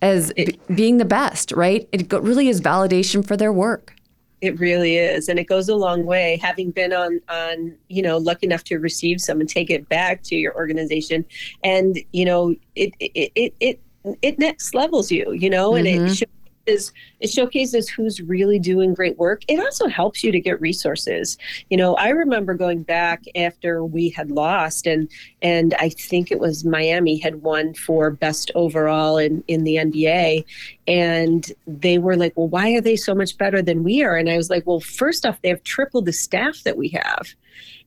as 0.00 0.32
it, 0.36 0.56
b- 0.68 0.74
being 0.76 0.98
the 0.98 1.04
best, 1.04 1.50
right? 1.50 1.88
It 1.90 2.12
really 2.12 2.46
is 2.46 2.60
validation 2.60 3.26
for 3.26 3.36
their 3.36 3.52
work. 3.52 3.96
It 4.40 4.56
really 4.60 4.98
is, 4.98 5.28
and 5.28 5.36
it 5.36 5.48
goes 5.48 5.68
a 5.68 5.74
long 5.74 6.06
way. 6.06 6.38
Having 6.40 6.70
been 6.70 6.92
on 6.92 7.20
on 7.28 7.74
you 7.88 8.02
know 8.02 8.18
lucky 8.18 8.46
enough 8.46 8.62
to 8.70 8.78
receive 8.78 9.20
some 9.20 9.40
and 9.40 9.48
take 9.48 9.68
it 9.68 9.88
back 9.88 10.22
to 10.30 10.36
your 10.36 10.54
organization, 10.54 11.24
and 11.64 11.98
you 12.12 12.24
know 12.24 12.54
it 12.76 12.92
it 13.00 13.32
it 13.34 13.54
it, 13.58 13.80
it 14.22 14.38
next 14.38 14.76
levels 14.76 15.10
you, 15.10 15.32
you 15.32 15.50
know, 15.50 15.72
mm-hmm. 15.72 15.78
and 15.78 15.86
it 15.88 16.00
mm-hmm 16.02 16.37
is 16.68 16.92
it 17.20 17.30
showcases 17.30 17.88
who's 17.88 18.20
really 18.20 18.58
doing 18.58 18.94
great 18.94 19.18
work. 19.18 19.42
It 19.48 19.58
also 19.58 19.88
helps 19.88 20.22
you 20.22 20.30
to 20.32 20.40
get 20.40 20.60
resources. 20.60 21.36
You 21.70 21.76
know, 21.76 21.94
I 21.96 22.10
remember 22.10 22.54
going 22.54 22.82
back 22.82 23.24
after 23.34 23.84
we 23.84 24.10
had 24.10 24.30
lost 24.30 24.86
and 24.86 25.10
and 25.42 25.74
I 25.74 25.88
think 25.88 26.30
it 26.30 26.38
was 26.38 26.64
Miami 26.64 27.18
had 27.18 27.42
won 27.42 27.74
for 27.74 28.10
best 28.10 28.50
overall 28.54 29.18
in 29.18 29.42
in 29.48 29.64
the 29.64 29.76
NBA 29.76 30.44
and 30.86 31.52
they 31.66 31.98
were 31.98 32.16
like, 32.16 32.32
"Well, 32.36 32.48
why 32.48 32.74
are 32.74 32.80
they 32.80 32.96
so 32.96 33.14
much 33.14 33.36
better 33.38 33.62
than 33.62 33.84
we 33.84 34.02
are?" 34.02 34.16
And 34.16 34.30
I 34.30 34.36
was 34.36 34.50
like, 34.50 34.66
"Well, 34.66 34.80
first 34.80 35.26
off, 35.26 35.40
they 35.42 35.48
have 35.48 35.62
tripled 35.62 36.06
the 36.06 36.12
staff 36.12 36.62
that 36.64 36.76
we 36.76 36.88
have." 36.88 37.34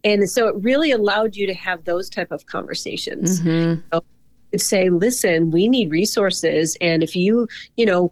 And 0.03 0.29
so 0.29 0.47
it 0.47 0.55
really 0.59 0.91
allowed 0.91 1.35
you 1.35 1.45
to 1.47 1.53
have 1.53 1.85
those 1.85 2.09
type 2.09 2.31
of 2.31 2.45
conversations. 2.45 3.41
Mm-hmm. 3.41 3.81
So 3.93 4.03
say 4.57 4.89
listen 4.89 5.51
we 5.51 5.67
need 5.67 5.91
resources 5.91 6.77
and 6.81 7.03
if 7.03 7.15
you 7.15 7.47
you 7.77 7.85
know 7.85 8.11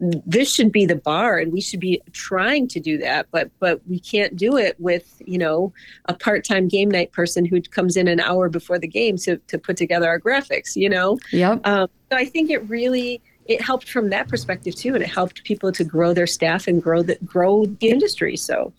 this 0.00 0.52
should 0.52 0.70
be 0.70 0.86
the 0.86 0.96
bar 0.96 1.38
and 1.38 1.52
we 1.52 1.60
should 1.60 1.80
be 1.80 2.00
trying 2.12 2.68
to 2.68 2.80
do 2.80 2.98
that 2.98 3.26
but 3.30 3.50
but 3.58 3.80
we 3.88 3.98
can't 3.98 4.36
do 4.36 4.56
it 4.56 4.78
with 4.78 5.20
you 5.24 5.38
know 5.38 5.72
a 6.06 6.14
part-time 6.14 6.68
game 6.68 6.90
night 6.90 7.12
person 7.12 7.44
who 7.44 7.60
comes 7.60 7.96
in 7.96 8.08
an 8.08 8.20
hour 8.20 8.48
before 8.48 8.78
the 8.78 8.88
game 8.88 9.16
to, 9.16 9.36
to 9.48 9.58
put 9.58 9.76
together 9.76 10.08
our 10.08 10.20
graphics 10.20 10.76
you 10.76 10.88
know? 10.88 11.18
Yeah 11.32 11.58
um, 11.64 11.88
so 12.10 12.16
i 12.16 12.24
think 12.24 12.50
it 12.50 12.68
really 12.68 13.22
it 13.46 13.60
helped 13.60 13.88
from 13.90 14.10
that 14.10 14.28
perspective 14.28 14.74
too 14.74 14.94
and 14.94 15.02
it 15.02 15.08
helped 15.08 15.42
people 15.44 15.72
to 15.72 15.84
grow 15.84 16.12
their 16.12 16.26
staff 16.26 16.68
and 16.68 16.82
grow 16.82 17.02
the 17.02 17.16
grow 17.24 17.64
the 17.64 17.88
industry 17.88 18.36
so. 18.36 18.72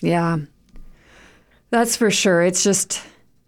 Yeah. 0.00 0.38
That's 1.70 1.96
for 1.96 2.10
sure. 2.10 2.42
It's 2.42 2.62
just 2.62 3.02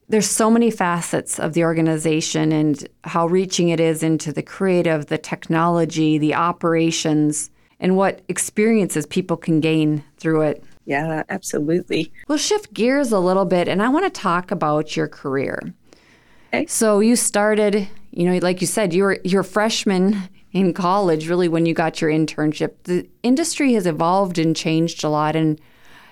there's 0.08 0.28
so 0.28 0.50
many 0.50 0.70
facets 0.70 1.38
of 1.38 1.52
the 1.52 1.64
organization 1.64 2.50
and 2.50 2.88
how 3.04 3.26
reaching 3.26 3.68
it 3.68 3.78
is 3.78 4.02
into 4.02 4.32
the 4.32 4.42
creative, 4.42 5.06
the 5.06 5.18
technology, 5.18 6.16
the 6.18 6.34
operations, 6.34 7.50
and 7.78 7.96
what 7.96 8.22
experiences 8.28 9.06
people 9.06 9.36
can 9.36 9.60
gain 9.60 10.02
through 10.16 10.42
it. 10.42 10.64
Yeah, 10.86 11.22
absolutely. 11.28 12.10
We'll 12.26 12.38
shift 12.38 12.72
gears 12.72 13.12
a 13.12 13.18
little 13.18 13.44
bit 13.44 13.68
and 13.68 13.82
I 13.82 13.88
want 13.88 14.06
to 14.06 14.20
talk 14.20 14.50
about 14.50 14.96
your 14.96 15.06
career. 15.06 15.74
Okay. 16.54 16.64
So 16.66 17.00
you 17.00 17.14
started, 17.14 17.86
you 18.10 18.24
know, 18.24 18.38
like 18.38 18.62
you 18.62 18.66
said, 18.66 18.94
you 18.94 19.02
were 19.02 19.18
you're 19.22 19.42
a 19.42 19.44
freshman 19.44 20.28
in 20.52 20.72
college 20.72 21.28
really 21.28 21.48
when 21.48 21.66
you 21.66 21.74
got 21.74 22.00
your 22.00 22.10
internship. 22.10 22.72
The 22.84 23.06
industry 23.22 23.74
has 23.74 23.86
evolved 23.86 24.38
and 24.38 24.56
changed 24.56 25.04
a 25.04 25.10
lot 25.10 25.36
and 25.36 25.60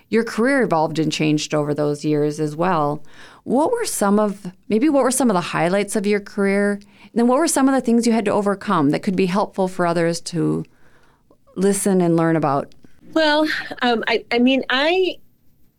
your 0.08 0.24
career 0.24 0.62
evolved 0.62 0.98
and 0.98 1.12
changed 1.12 1.54
over 1.54 1.74
those 1.74 2.04
years 2.04 2.38
as 2.38 2.54
well. 2.54 3.02
What 3.44 3.72
were 3.72 3.84
some 3.84 4.18
of 4.18 4.52
maybe 4.68 4.88
what 4.88 5.02
were 5.02 5.10
some 5.10 5.30
of 5.30 5.34
the 5.34 5.40
highlights 5.40 5.96
of 5.96 6.06
your 6.06 6.20
career? 6.20 6.72
And 6.72 7.12
then 7.14 7.26
what 7.28 7.38
were 7.38 7.48
some 7.48 7.68
of 7.68 7.74
the 7.74 7.80
things 7.80 8.06
you 8.06 8.12
had 8.12 8.24
to 8.26 8.32
overcome 8.32 8.90
that 8.90 9.02
could 9.02 9.16
be 9.16 9.26
helpful 9.26 9.68
for 9.68 9.86
others 9.86 10.20
to 10.22 10.64
listen 11.54 12.00
and 12.00 12.16
learn 12.16 12.36
about? 12.36 12.74
Well, 13.12 13.48
um, 13.82 14.04
I, 14.06 14.24
I 14.30 14.38
mean, 14.38 14.64
I 14.70 15.18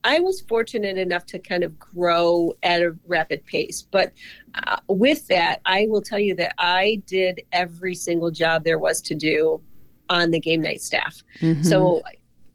I 0.03 0.19
was 0.19 0.41
fortunate 0.41 0.97
enough 0.97 1.25
to 1.27 1.39
kind 1.39 1.63
of 1.63 1.77
grow 1.77 2.53
at 2.63 2.81
a 2.81 2.95
rapid 3.07 3.45
pace. 3.45 3.81
But 3.81 4.13
uh, 4.55 4.77
with 4.87 5.27
that, 5.27 5.59
I 5.65 5.87
will 5.89 6.01
tell 6.01 6.19
you 6.19 6.33
that 6.35 6.53
I 6.57 7.01
did 7.05 7.41
every 7.51 7.93
single 7.93 8.31
job 8.31 8.63
there 8.63 8.79
was 8.79 9.01
to 9.01 9.15
do 9.15 9.61
on 10.09 10.31
the 10.31 10.39
game 10.39 10.61
night 10.61 10.81
staff. 10.81 11.21
Mm-hmm. 11.41 11.63
So 11.63 12.03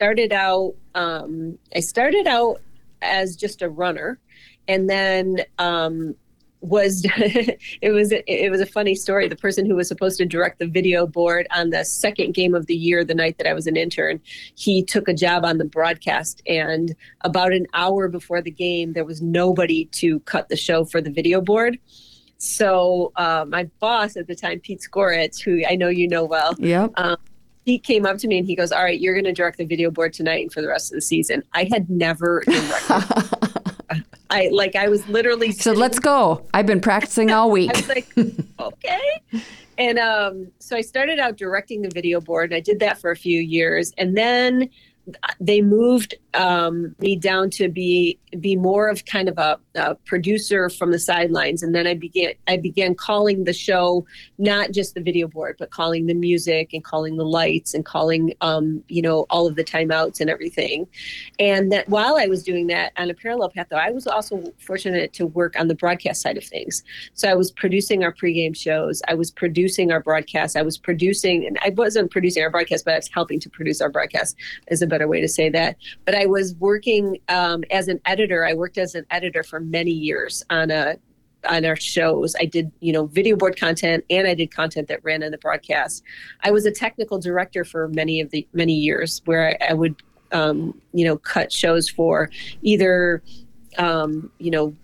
started 0.02 0.32
out, 0.32 0.74
um, 0.96 1.56
I 1.76 1.78
started 1.78 2.26
out 2.26 2.60
as 3.02 3.36
just 3.36 3.62
a 3.62 3.68
runner 3.68 4.18
and 4.66 4.90
then 4.90 5.36
um, 5.60 6.16
was 6.60 7.04
it 7.16 7.92
was 7.92 8.10
it 8.10 8.50
was 8.50 8.60
a 8.60 8.66
funny 8.66 8.96
story. 8.96 9.28
The 9.28 9.36
person 9.36 9.64
who 9.64 9.76
was 9.76 9.86
supposed 9.86 10.18
to 10.18 10.24
direct 10.24 10.58
the 10.58 10.66
video 10.66 11.06
board 11.06 11.46
on 11.54 11.70
the 11.70 11.84
second 11.84 12.34
game 12.34 12.52
of 12.52 12.66
the 12.66 12.74
year, 12.74 13.04
the 13.04 13.14
night 13.14 13.38
that 13.38 13.46
I 13.46 13.54
was 13.54 13.68
an 13.68 13.76
intern, 13.76 14.20
he 14.56 14.82
took 14.82 15.06
a 15.06 15.14
job 15.14 15.44
on 15.44 15.58
the 15.58 15.64
broadcast. 15.64 16.42
And 16.48 16.96
about 17.20 17.52
an 17.52 17.68
hour 17.72 18.08
before 18.08 18.42
the 18.42 18.50
game, 18.50 18.94
there 18.94 19.04
was 19.04 19.22
nobody 19.22 19.84
to 20.00 20.18
cut 20.20 20.48
the 20.48 20.56
show 20.56 20.84
for 20.84 21.00
the 21.00 21.10
video 21.10 21.40
board. 21.40 21.78
So 22.38 23.12
uh, 23.14 23.44
my 23.46 23.70
boss 23.78 24.16
at 24.16 24.26
the 24.26 24.34
time, 24.34 24.58
Pete 24.58 24.80
Skoritz, 24.80 25.40
who 25.40 25.62
I 25.64 25.76
know 25.76 25.90
you 25.90 26.08
know 26.08 26.24
well, 26.24 26.56
yeah. 26.58 26.88
Um, 26.96 27.18
he 27.64 27.79
came 27.79 28.07
up 28.07 28.18
to 28.18 28.29
me 28.29 28.38
and 28.38 28.46
he 28.46 28.55
goes, 28.55 28.72
"All 28.72 28.83
right, 28.83 29.01
you're 29.01 29.14
going 29.14 29.25
to 29.25 29.33
direct 29.33 29.59
the 29.59 29.64
video 29.64 29.90
board 29.90 30.12
tonight 30.12 30.42
and 30.42 30.53
for 30.53 30.62
the 30.62 30.68
rest 30.68 30.92
of 30.92 30.96
the 30.96 31.03
season." 31.03 31.42
I 31.53 31.68
had 31.70 31.88
never 31.88 32.42
directed 32.46 33.33
I 34.33 34.48
like 34.51 34.75
I 34.75 34.88
was 34.88 35.07
literally 35.09 35.53
So 35.53 35.72
let's 35.72 35.98
go. 35.98 36.46
I've 36.55 36.66
been 36.66 36.81
practicing 36.81 37.31
all 37.31 37.51
week. 37.51 37.70
I 37.75 37.79
was 37.79 37.88
like, 37.88 38.09
okay. 38.59 39.22
And 39.79 39.98
um, 39.98 40.51
so 40.59 40.75
I 40.75 40.81
started 40.81 41.18
out 41.18 41.37
directing 41.37 41.83
the 41.83 41.90
video 41.90 42.20
board 42.20 42.51
and 42.51 42.57
I 42.57 42.61
did 42.61 42.81
that 42.81 42.98
for 42.98 43.11
a 43.11 43.16
few 43.16 43.40
years. 43.40 43.92
And 43.98 44.16
then 44.16 44.70
they 45.40 45.61
moved 45.61 46.14
um, 46.35 46.95
me 46.99 47.16
down 47.16 47.51
to 47.51 47.68
be 47.68 48.18
be 48.40 48.57
more 48.57 48.88
of 48.88 49.05
kind 49.05 49.29
of 49.29 49.37
a, 49.37 49.59
a, 49.75 49.95
producer 50.07 50.71
from 50.71 50.90
the 50.90 50.99
sidelines, 50.99 51.62
and 51.62 51.75
then 51.75 51.87
I 51.87 51.95
began 51.95 52.33
I 52.49 52.57
began 52.57 52.95
calling 52.95 53.45
the 53.45 53.53
show 53.53 54.07
not 54.38 54.71
just 54.71 54.95
the 54.95 55.03
video 55.03 55.29
board, 55.29 55.57
but 55.59 55.71
calling 55.71 56.07
the 56.07 56.14
music 56.14 56.73
and 56.73 56.83
calling 56.83 57.16
the 57.16 57.25
lights 57.25 57.75
and 57.75 57.85
calling 57.85 58.35
um, 58.40 58.83
you 58.88 59.03
know 59.03 59.27
all 59.29 59.47
of 59.47 59.57
the 59.57 59.64
timeouts 59.64 60.21
and 60.21 60.31
everything. 60.31 60.87
And 61.38 61.71
that 61.73 61.88
while 61.88 62.16
I 62.16 62.27
was 62.27 62.42
doing 62.42 62.68
that 62.68 62.92
on 62.97 63.11
a 63.11 63.14
parallel 63.14 63.51
path, 63.51 63.66
though, 63.71 63.77
I 63.77 63.90
was 63.90 64.07
also 64.07 64.42
fortunate 64.59 65.12
to 65.14 65.27
work 65.27 65.59
on 65.59 65.68
the 65.68 65.75
broadcast 65.75 66.23
side 66.23 66.38
of 66.38 66.45
things. 66.45 66.83
So 67.14 67.29
I 67.29 67.35
was 67.35 67.51
producing 67.51 68.05
our 68.05 68.12
pregame 68.12 68.57
shows, 68.57 69.03
I 69.09 69.14
was 69.14 69.31
producing 69.31 69.92
our 69.92 70.01
broadcast, 70.01 70.57
I 70.57 70.62
was 70.62 70.79
producing, 70.79 71.47
and 71.47 71.59
I 71.62 71.71
wasn't 71.71 72.11
producing 72.11 72.42
our 72.42 72.51
broadcast, 72.51 72.85
but 72.85 72.95
I 72.95 72.99
was 72.99 73.11
helping 73.12 73.40
to 73.40 73.51
produce 73.51 73.81
our 73.81 73.90
broadcast. 73.90 74.37
Is 74.68 74.83
a 74.83 74.87
better 74.87 75.09
way 75.09 75.21
to 75.21 75.29
say 75.29 75.51
that. 75.51 75.77
But 76.05 76.14
I 76.14 76.21
was 76.26 76.54
working 76.56 77.18
um, 77.28 77.64
as 77.70 77.88
an 77.88 78.00
editor. 78.04 78.46
I 78.46 78.54
worked 78.54 78.78
as 78.78 78.94
an 78.94 79.06
editor 79.11 79.42
for 79.42 79.61
many 79.61 79.90
years 79.90 80.42
on 80.50 80.70
a 80.70 80.96
on 81.48 81.64
our 81.64 81.76
shows. 81.76 82.37
I 82.38 82.44
did, 82.44 82.70
you 82.80 82.92
know, 82.92 83.06
video 83.06 83.37
board 83.37 83.58
content 83.58 84.04
and 84.11 84.28
I 84.28 84.35
did 84.35 84.54
content 84.54 84.87
that 84.88 85.02
ran 85.02 85.22
in 85.22 85.32
the 85.32 85.38
broadcast. 85.38 86.04
I 86.42 86.52
was 86.52 86.66
a 86.66 86.70
technical 86.70 87.18
director 87.18 87.64
for 87.64 87.88
many 87.88 88.20
of 88.20 88.30
the 88.30 88.46
many 88.52 88.74
years 88.74 89.22
where 89.24 89.48
I, 89.48 89.70
I 89.70 89.74
would 89.74 89.96
um, 90.32 90.80
you 90.92 91.04
know, 91.04 91.18
cut 91.18 91.52
shows 91.52 91.88
for 91.88 92.30
either 92.62 93.22
um, 93.78 94.30
you 94.38 94.50
know, 94.50 94.74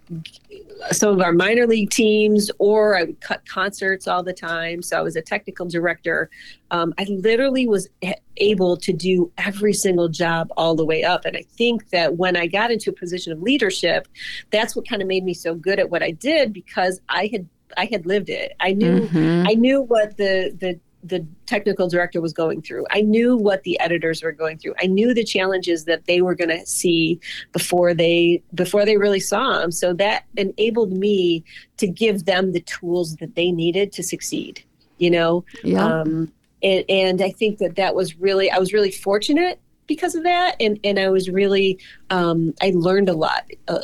some 0.92 1.14
of 1.14 1.20
our 1.20 1.32
minor 1.32 1.66
league 1.66 1.90
teams, 1.90 2.50
or 2.58 2.96
I 2.96 3.04
would 3.04 3.20
cut 3.20 3.46
concerts 3.46 4.08
all 4.08 4.22
the 4.22 4.32
time. 4.32 4.82
So 4.82 4.98
I 4.98 5.00
was 5.00 5.16
a 5.16 5.22
technical 5.22 5.66
director. 5.66 6.30
Um, 6.70 6.94
I 6.98 7.04
literally 7.04 7.66
was 7.66 7.88
able 8.36 8.76
to 8.76 8.92
do 8.92 9.30
every 9.38 9.72
single 9.72 10.08
job 10.08 10.48
all 10.56 10.74
the 10.74 10.84
way 10.84 11.04
up. 11.04 11.24
And 11.24 11.36
I 11.36 11.42
think 11.42 11.90
that 11.90 12.16
when 12.16 12.36
I 12.36 12.46
got 12.46 12.70
into 12.70 12.90
a 12.90 12.92
position 12.92 13.32
of 13.32 13.42
leadership, 13.42 14.08
that's 14.50 14.76
what 14.76 14.88
kind 14.88 15.02
of 15.02 15.08
made 15.08 15.24
me 15.24 15.34
so 15.34 15.54
good 15.54 15.78
at 15.78 15.90
what 15.90 16.02
I 16.02 16.10
did 16.12 16.52
because 16.52 17.00
I 17.08 17.28
had 17.32 17.48
I 17.76 17.84
had 17.84 18.06
lived 18.06 18.30
it. 18.30 18.52
I 18.60 18.72
knew 18.72 19.00
mm-hmm. 19.00 19.46
I 19.46 19.54
knew 19.54 19.82
what 19.82 20.16
the 20.16 20.56
the 20.58 20.80
the 21.04 21.24
technical 21.46 21.88
director 21.88 22.20
was 22.20 22.32
going 22.32 22.60
through. 22.62 22.84
I 22.90 23.02
knew 23.02 23.36
what 23.36 23.62
the 23.62 23.78
editors 23.80 24.22
were 24.22 24.32
going 24.32 24.58
through. 24.58 24.74
I 24.82 24.86
knew 24.86 25.14
the 25.14 25.24
challenges 25.24 25.84
that 25.84 26.06
they 26.06 26.22
were 26.22 26.34
going 26.34 26.50
to 26.50 26.66
see 26.66 27.20
before 27.52 27.94
they 27.94 28.42
before 28.54 28.84
they 28.84 28.96
really 28.96 29.20
saw 29.20 29.58
them. 29.58 29.70
So 29.70 29.92
that 29.94 30.24
enabled 30.36 30.92
me 30.92 31.44
to 31.76 31.86
give 31.86 32.24
them 32.24 32.52
the 32.52 32.60
tools 32.60 33.16
that 33.16 33.36
they 33.36 33.52
needed 33.52 33.92
to 33.92 34.02
succeed. 34.02 34.64
You 34.98 35.10
know, 35.10 35.44
Yeah. 35.62 35.84
um, 36.00 36.32
and, 36.62 36.84
and 36.88 37.22
I 37.22 37.30
think 37.30 37.58
that 37.58 37.76
that 37.76 37.94
was 37.94 38.16
really 38.18 38.50
I 38.50 38.58
was 38.58 38.72
really 38.72 38.90
fortunate 38.90 39.60
because 39.86 40.16
of 40.16 40.24
that, 40.24 40.56
and 40.58 40.80
and 40.82 40.98
I 40.98 41.08
was 41.10 41.30
really 41.30 41.78
um, 42.10 42.52
I 42.60 42.72
learned 42.74 43.08
a 43.08 43.14
lot. 43.14 43.48
Uh, 43.68 43.80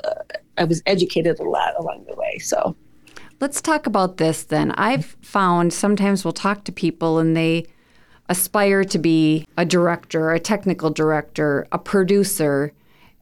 I 0.58 0.64
was 0.64 0.82
educated 0.86 1.38
a 1.38 1.44
lot 1.44 1.74
along 1.78 2.06
the 2.08 2.16
way. 2.16 2.38
So. 2.38 2.74
Let's 3.44 3.60
talk 3.60 3.86
about 3.86 4.16
this 4.16 4.42
then. 4.44 4.70
I've 4.70 5.18
found 5.20 5.74
sometimes 5.74 6.24
we'll 6.24 6.32
talk 6.32 6.64
to 6.64 6.72
people 6.72 7.18
and 7.18 7.36
they 7.36 7.66
aspire 8.30 8.84
to 8.84 8.98
be 8.98 9.46
a 9.58 9.66
director, 9.66 10.32
a 10.32 10.40
technical 10.40 10.88
director, 10.88 11.66
a 11.70 11.78
producer, 11.78 12.72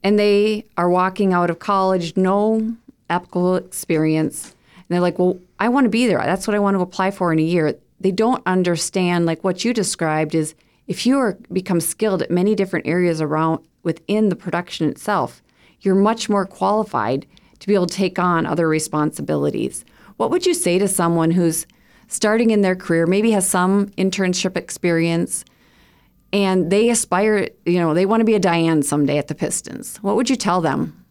and 0.05 0.21
they 0.21 0.65
are 0.77 0.89
walking 0.89 1.33
out 1.33 1.51
of 1.51 1.59
college, 1.59 2.17
no 2.17 2.77
applicable 3.11 3.57
experience. 3.57 4.55
And 4.77 4.85
they're 4.91 5.01
like, 5.01 5.19
well, 5.19 5.41
I 5.59 5.69
want 5.71 5.87
to 5.87 5.91
be 5.91 6.07
there. 6.07 6.19
That's 6.19 6.47
what 6.47 6.55
I 6.55 6.61
want 6.61 6.77
to 6.77 6.83
apply 6.83 7.11
for 7.11 7.33
in 7.33 7.41
a 7.41 7.43
year. 7.43 7.77
They 7.99 8.13
don't 8.13 8.45
understand, 8.47 9.27
like 9.27 9.43
what 9.43 9.65
you 9.65 9.75
described, 9.75 10.37
is 10.37 10.55
if 10.87 11.05
you 11.05 11.19
are 11.19 11.37
become 11.53 11.81
skilled 11.81 12.23
at 12.23 12.31
many 12.31 12.55
different 12.55 12.87
areas 12.87 13.21
around 13.21 13.67
within 13.83 14.29
the 14.29 14.37
production 14.37 14.89
itself, 14.89 15.43
you're 15.81 15.97
much 15.97 16.29
more 16.29 16.47
qualified 16.47 17.27
to 17.59 17.67
be 17.67 17.75
able 17.75 17.87
to 17.87 17.97
take 17.97 18.21
on 18.21 18.47
other 18.47 18.69
responsibilities. 18.69 19.85
What 20.23 20.31
would 20.31 20.47
you 20.47 20.55
say 20.55 20.79
to 20.79 20.87
someone 20.87 21.33
who's 21.33 21.67
starting 22.07 22.51
in 22.51 22.61
their 22.61 22.77
career, 22.77 23.09
maybe 23.09 23.33
has 23.33 23.45
some 23.45 23.89
internship 23.99 24.57
experience, 24.57 25.45
and 26.33 26.71
they 26.71 26.91
aspire, 26.91 27.49
you 27.67 27.81
know, 27.81 27.93
they 27.93 28.07
want 28.07 28.21
to 28.21 28.25
be 28.25 28.37
a 28.37 28.39
Diane 28.39 28.85
someday 28.85 29.19
at 29.19 29.27
the 29.27 29.35
Pistons? 29.35 29.97
What 29.97 30.15
would 30.15 30.31
you 30.31 30.37
tell 30.37 30.61
them? 30.61 31.05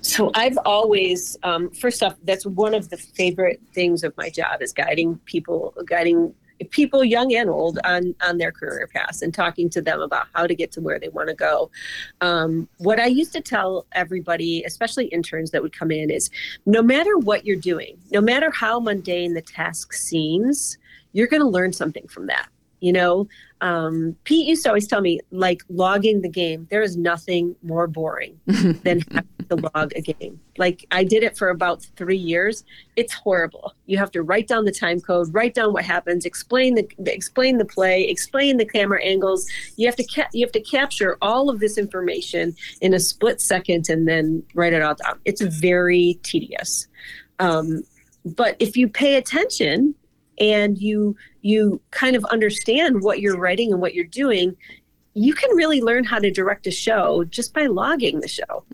So 0.00 0.30
I've 0.34 0.56
always, 0.64 1.36
um, 1.42 1.68
first 1.72 2.02
off, 2.02 2.16
that's 2.24 2.46
one 2.46 2.72
of 2.72 2.88
the 2.88 2.96
favorite 2.96 3.60
things 3.74 4.02
of 4.04 4.16
my 4.16 4.30
job 4.30 4.62
is 4.62 4.72
guiding 4.72 5.18
people, 5.26 5.74
guiding 5.84 6.34
people 6.70 7.04
young 7.04 7.34
and 7.34 7.48
old 7.48 7.78
on 7.84 8.14
on 8.22 8.38
their 8.38 8.52
career 8.52 8.88
paths 8.92 9.22
and 9.22 9.32
talking 9.32 9.70
to 9.70 9.80
them 9.80 10.00
about 10.00 10.26
how 10.34 10.46
to 10.46 10.54
get 10.54 10.72
to 10.72 10.80
where 10.80 10.98
they 10.98 11.08
want 11.08 11.28
to 11.28 11.34
go. 11.34 11.70
Um, 12.20 12.68
what 12.78 13.00
I 13.00 13.06
used 13.06 13.32
to 13.32 13.40
tell 13.40 13.86
everybody, 13.92 14.62
especially 14.64 15.06
interns 15.06 15.50
that 15.50 15.62
would 15.62 15.72
come 15.72 15.90
in, 15.90 16.10
is 16.10 16.30
no 16.66 16.82
matter 16.82 17.16
what 17.18 17.44
you're 17.44 17.56
doing, 17.56 17.98
no 18.10 18.20
matter 18.20 18.50
how 18.50 18.80
mundane 18.80 19.34
the 19.34 19.42
task 19.42 19.92
seems, 19.92 20.78
you're 21.12 21.26
going 21.26 21.42
to 21.42 21.48
learn 21.48 21.72
something 21.72 22.06
from 22.08 22.26
that. 22.26 22.48
You 22.80 22.94
know, 22.94 23.28
um, 23.60 24.16
Pete 24.24 24.48
used 24.48 24.62
to 24.62 24.70
always 24.70 24.88
tell 24.88 25.02
me, 25.02 25.20
like 25.30 25.62
logging 25.68 26.22
the 26.22 26.30
game, 26.30 26.66
there 26.70 26.82
is 26.82 26.96
nothing 26.96 27.54
more 27.62 27.86
boring 27.86 28.40
than 28.46 29.02
to 29.50 29.70
log 29.74 29.92
a 29.94 30.00
game. 30.00 30.40
Like 30.58 30.86
I 30.90 31.04
did 31.04 31.22
it 31.22 31.36
for 31.36 31.48
about 31.48 31.82
three 31.96 32.16
years. 32.16 32.64
It's 32.96 33.12
horrible. 33.12 33.74
You 33.86 33.98
have 33.98 34.10
to 34.12 34.22
write 34.22 34.48
down 34.48 34.64
the 34.64 34.72
time 34.72 35.00
code, 35.00 35.32
write 35.32 35.54
down 35.54 35.72
what 35.72 35.84
happens, 35.84 36.24
explain 36.24 36.74
the 36.74 36.88
explain 37.06 37.58
the 37.58 37.64
play, 37.64 38.04
explain 38.04 38.56
the 38.56 38.64
camera 38.64 39.02
angles. 39.04 39.46
You 39.76 39.86
have 39.86 39.96
to 39.96 40.04
ca- 40.04 40.28
you 40.32 40.44
have 40.44 40.52
to 40.52 40.60
capture 40.60 41.16
all 41.20 41.50
of 41.50 41.60
this 41.60 41.76
information 41.76 42.54
in 42.80 42.94
a 42.94 43.00
split 43.00 43.40
second 43.40 43.88
and 43.88 44.06
then 44.08 44.42
write 44.54 44.72
it 44.72 44.82
all 44.82 44.94
down. 44.94 45.18
It's 45.24 45.40
very 45.40 46.18
tedious. 46.22 46.86
Um, 47.38 47.82
but 48.24 48.56
if 48.58 48.76
you 48.76 48.88
pay 48.88 49.16
attention 49.16 49.94
and 50.38 50.78
you 50.78 51.16
you 51.42 51.80
kind 51.90 52.16
of 52.16 52.24
understand 52.26 53.02
what 53.02 53.20
you're 53.20 53.38
writing 53.38 53.72
and 53.72 53.80
what 53.80 53.94
you're 53.94 54.04
doing, 54.04 54.56
you 55.14 55.34
can 55.34 55.50
really 55.56 55.80
learn 55.80 56.04
how 56.04 56.18
to 56.18 56.30
direct 56.30 56.66
a 56.66 56.70
show 56.70 57.24
just 57.24 57.52
by 57.52 57.66
logging 57.66 58.20
the 58.20 58.28
show. 58.28 58.64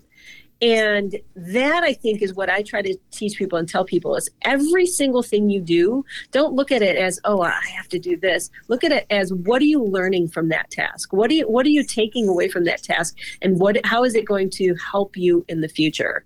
And 0.61 1.15
that 1.35 1.83
I 1.83 1.93
think 1.93 2.21
is 2.21 2.33
what 2.33 2.49
I 2.49 2.63
try 2.63 2.81
to 2.81 2.97
teach 3.11 3.37
people 3.37 3.59
and 3.59 3.69
tell 3.69 3.85
people 3.85 4.15
is 4.15 4.29
every 4.41 4.87
single 4.87 5.21
thing 5.21 5.49
you 5.49 5.61
do, 5.61 6.03
don't 6.31 6.53
look 6.53 6.71
at 6.71 6.81
it 6.81 6.97
as, 6.97 7.19
oh, 7.25 7.41
I 7.41 7.61
have 7.75 7.87
to 7.89 7.99
do 7.99 8.17
this. 8.17 8.49
Look 8.67 8.83
at 8.83 8.91
it 8.91 9.05
as 9.09 9.31
what 9.33 9.61
are 9.61 9.65
you 9.65 9.83
learning 9.83 10.29
from 10.29 10.49
that 10.49 10.71
task? 10.71 11.13
What 11.13 11.29
are 11.29 11.35
you 11.35 11.47
what 11.47 11.65
are 11.65 11.69
you 11.69 11.83
taking 11.83 12.27
away 12.27 12.47
from 12.47 12.63
that 12.65 12.81
task? 12.81 13.15
And 13.41 13.59
what 13.59 13.77
how 13.85 14.03
is 14.03 14.15
it 14.15 14.25
going 14.25 14.49
to 14.51 14.75
help 14.91 15.15
you 15.15 15.45
in 15.47 15.61
the 15.61 15.69
future? 15.69 16.25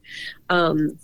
Um, 0.49 0.97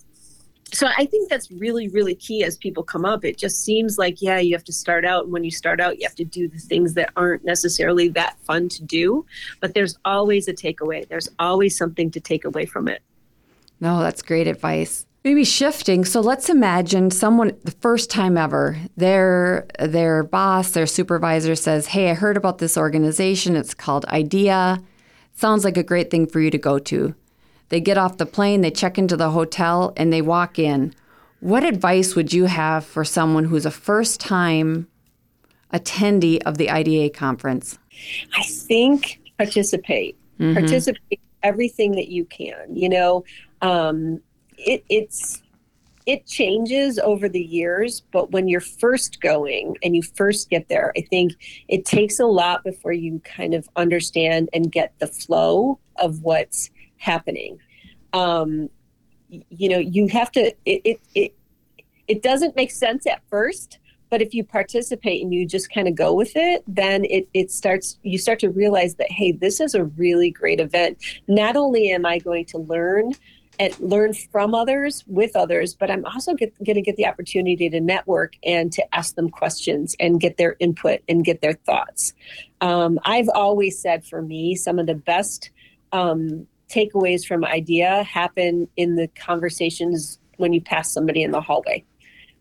so 0.74 0.88
I 0.98 1.06
think 1.06 1.30
that's 1.30 1.50
really, 1.50 1.88
really 1.88 2.16
key 2.16 2.44
as 2.44 2.58
people 2.58 2.84
come 2.84 3.06
up. 3.06 3.24
It 3.24 3.38
just 3.38 3.64
seems 3.64 3.98
like, 3.98 4.22
yeah, 4.22 4.40
you 4.40 4.54
have 4.54 4.66
to 4.66 4.74
start 4.74 5.06
out. 5.06 5.24
And 5.24 5.34
when 5.34 5.44
you 5.44 5.52
start 5.52 5.80
out, 5.80 5.98
you 5.98 6.06
have 6.06 6.16
to 6.16 6.26
do 6.26 6.50
the 6.50 6.60
things 6.60 6.94
that 6.96 7.12
aren't 7.16 7.46
necessarily 7.46 8.10
that 8.10 8.38
fun 8.42 8.68
to 8.70 8.84
do. 8.84 9.26
But 9.62 9.74
there's 9.74 9.98
always 10.04 10.48
a 10.48 10.54
takeaway, 10.54 11.08
there's 11.08 11.30
always 11.40 11.78
something 11.78 12.12
to 12.12 12.20
take 12.20 12.44
away 12.44 12.66
from 12.66 12.88
it. 12.88 13.02
No, 13.80 14.00
that's 14.00 14.22
great 14.22 14.48
advice. 14.48 15.06
Maybe 15.24 15.44
shifting. 15.44 16.06
So 16.06 16.22
let's 16.22 16.50
imagine 16.50 17.12
someone 17.12 17.52
the 17.64 17.72
first 17.72 18.10
time 18.10 18.38
ever, 18.38 18.78
their 18.96 19.68
their 19.80 20.24
boss, 20.24 20.72
their 20.72 20.88
supervisor 20.88 21.56
says, 21.56 21.88
"Hey, 21.88 22.10
I 22.10 22.14
heard 22.14 22.38
about 22.38 22.60
this 22.60 22.78
organization. 22.78 23.56
It's 23.56 23.74
called 23.74 24.06
IDEA. 24.06 24.82
Sounds 25.34 25.66
like 25.66 25.78
a 25.78 25.84
great 25.84 26.10
thing 26.10 26.28
for 26.28 26.40
you 26.40 26.50
to 26.50 26.58
go 26.58 26.80
to." 26.80 27.14
They 27.70 27.82
get 27.82 27.98
off 27.98 28.18
the 28.18 28.26
plane, 28.26 28.62
they 28.62 28.72
check 28.72 28.98
into 28.98 29.18
the 29.18 29.32
hotel, 29.32 29.94
and 29.98 30.14
they 30.14 30.22
walk 30.22 30.58
in. 30.58 30.94
What 31.42 31.66
advice 31.66 32.16
would 32.16 32.32
you 32.32 32.46
have 32.46 32.86
for 32.86 33.04
someone 33.04 33.44
who's 33.44 33.66
a 33.66 33.72
first 33.72 34.22
time 34.22 34.88
attendee 35.74 36.42
of 36.46 36.58
the 36.58 36.70
IDEA 36.70 37.10
conference? 37.10 37.78
I 38.38 38.44
think 38.44 39.20
participate, 39.38 40.16
Mhm. 40.40 40.54
participate 40.54 41.20
everything 41.44 41.92
that 41.92 42.08
you 42.08 42.24
can. 42.26 42.74
You 42.74 42.88
know, 42.90 43.26
um, 43.62 44.22
it, 44.58 44.84
it's 44.90 45.42
it 46.08 46.26
changes 46.26 46.98
over 47.00 47.28
the 47.28 47.44
years, 47.44 48.02
but 48.14 48.32
when 48.32 48.48
you're 48.48 48.62
first 48.62 49.20
going 49.20 49.76
and 49.84 49.94
you 49.94 50.02
first 50.02 50.50
get 50.50 50.70
there, 50.70 50.94
I 50.96 51.02
think 51.02 51.34
it 51.68 51.84
takes 51.84 52.18
a 52.18 52.26
lot 52.26 52.64
before 52.64 52.94
you 52.94 53.20
kind 53.26 53.54
of 53.54 53.68
understand 53.76 54.50
and 54.54 54.72
get 54.72 54.94
the 55.00 55.08
flow 55.08 55.80
of 55.98 56.22
what's 56.22 56.70
happening. 56.96 57.60
Um, 58.14 58.70
you 59.30 59.68
know, 59.68 59.80
you 59.80 60.08
have 60.08 60.32
to. 60.32 60.54
It, 60.66 60.82
it 60.86 61.00
it 61.14 61.36
it 62.08 62.22
doesn't 62.24 62.56
make 62.56 62.72
sense 62.72 63.06
at 63.06 63.22
first, 63.30 63.80
but 64.10 64.22
if 64.22 64.34
you 64.34 64.46
participate 64.46 65.22
and 65.22 65.34
you 65.34 65.46
just 65.46 65.70
kind 65.74 65.90
of 65.90 65.96
go 65.96 66.14
with 66.14 66.32
it, 66.36 66.64
then 66.68 67.04
it 67.04 67.28
it 67.34 67.52
starts. 67.52 67.98
You 68.04 68.18
start 68.18 68.40
to 68.40 68.50
realize 68.50 68.96
that 68.96 69.12
hey, 69.12 69.34
this 69.34 69.60
is 69.60 69.76
a 69.76 69.84
really 69.84 70.32
great 70.32 70.62
event. 70.62 71.00
Not 71.28 71.58
only 71.58 71.92
am 71.92 72.06
I 72.06 72.20
going 72.20 72.46
to 72.46 72.60
learn 72.60 73.12
and 73.60 73.78
learn 73.80 74.14
from 74.14 74.54
others 74.54 75.04
with 75.08 75.36
others 75.36 75.76
but 75.76 75.90
i'm 75.90 76.06
also 76.06 76.34
going 76.36 76.52
to 76.76 76.82
get 76.82 76.96
the 76.96 77.06
opportunity 77.06 77.70
to 77.70 77.80
network 77.80 78.34
and 78.44 78.72
to 78.72 78.84
ask 78.96 79.16
them 79.16 79.30
questions 79.30 79.96
and 80.00 80.20
get 80.20 80.38
their 80.38 80.56
input 80.60 81.02
and 81.10 81.26
get 81.26 81.42
their 81.42 81.54
thoughts. 81.54 82.14
Um, 82.62 83.00
i've 83.04 83.30
always 83.34 83.80
said 83.80 84.06
for 84.06 84.22
me 84.22 84.56
some 84.56 84.80
of 84.80 84.88
the 84.88 84.96
best 84.96 85.52
um, 85.92 86.48
takeaways 86.70 87.26
from 87.26 87.46
idea 87.46 88.04
happen 88.04 88.68
in 88.76 88.96
the 88.96 89.08
conversations 89.10 90.20
when 90.38 90.54
you 90.54 90.62
pass 90.62 90.92
somebody 90.92 91.24
in 91.24 91.32
the 91.32 91.42
hallway. 91.42 91.84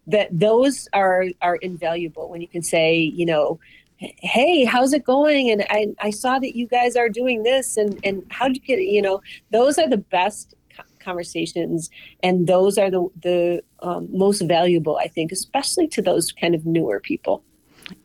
That 0.07 0.29
those 0.31 0.89
are 0.93 1.27
are 1.43 1.57
invaluable 1.57 2.29
when 2.29 2.41
you 2.41 2.49
can 2.49 2.63
say 2.63 2.99
you 2.99 3.27
know 3.27 3.59
hey 3.99 4.65
how's 4.65 4.93
it 4.93 5.05
going? 5.05 5.51
And 5.51 5.65
i, 5.71 5.87
I 6.01 6.11
saw 6.11 6.39
that 6.39 6.57
you 6.57 6.67
guys 6.67 6.97
are 6.97 7.09
doing 7.09 7.43
this 7.43 7.77
and 7.77 7.99
and 8.05 8.25
how'd 8.31 8.55
you 8.55 8.61
get 8.61 8.79
you 8.81 9.03
know 9.03 9.21
those 9.51 9.79
are 9.79 9.89
the 9.89 9.97
best 9.97 10.55
conversations 11.11 11.89
and 12.27 12.47
those 12.47 12.75
are 12.83 12.91
the 12.97 13.03
the 13.29 13.63
um, 13.87 14.03
most 14.25 14.41
valuable 14.57 14.97
i 15.07 15.09
think 15.15 15.29
especially 15.33 15.87
to 15.97 16.01
those 16.03 16.33
kind 16.41 16.55
of 16.59 16.63
newer 16.77 16.99
people 17.11 17.37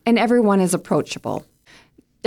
And 0.06 0.18
everyone 0.20 0.62
is 0.68 0.74
approachable. 0.80 1.38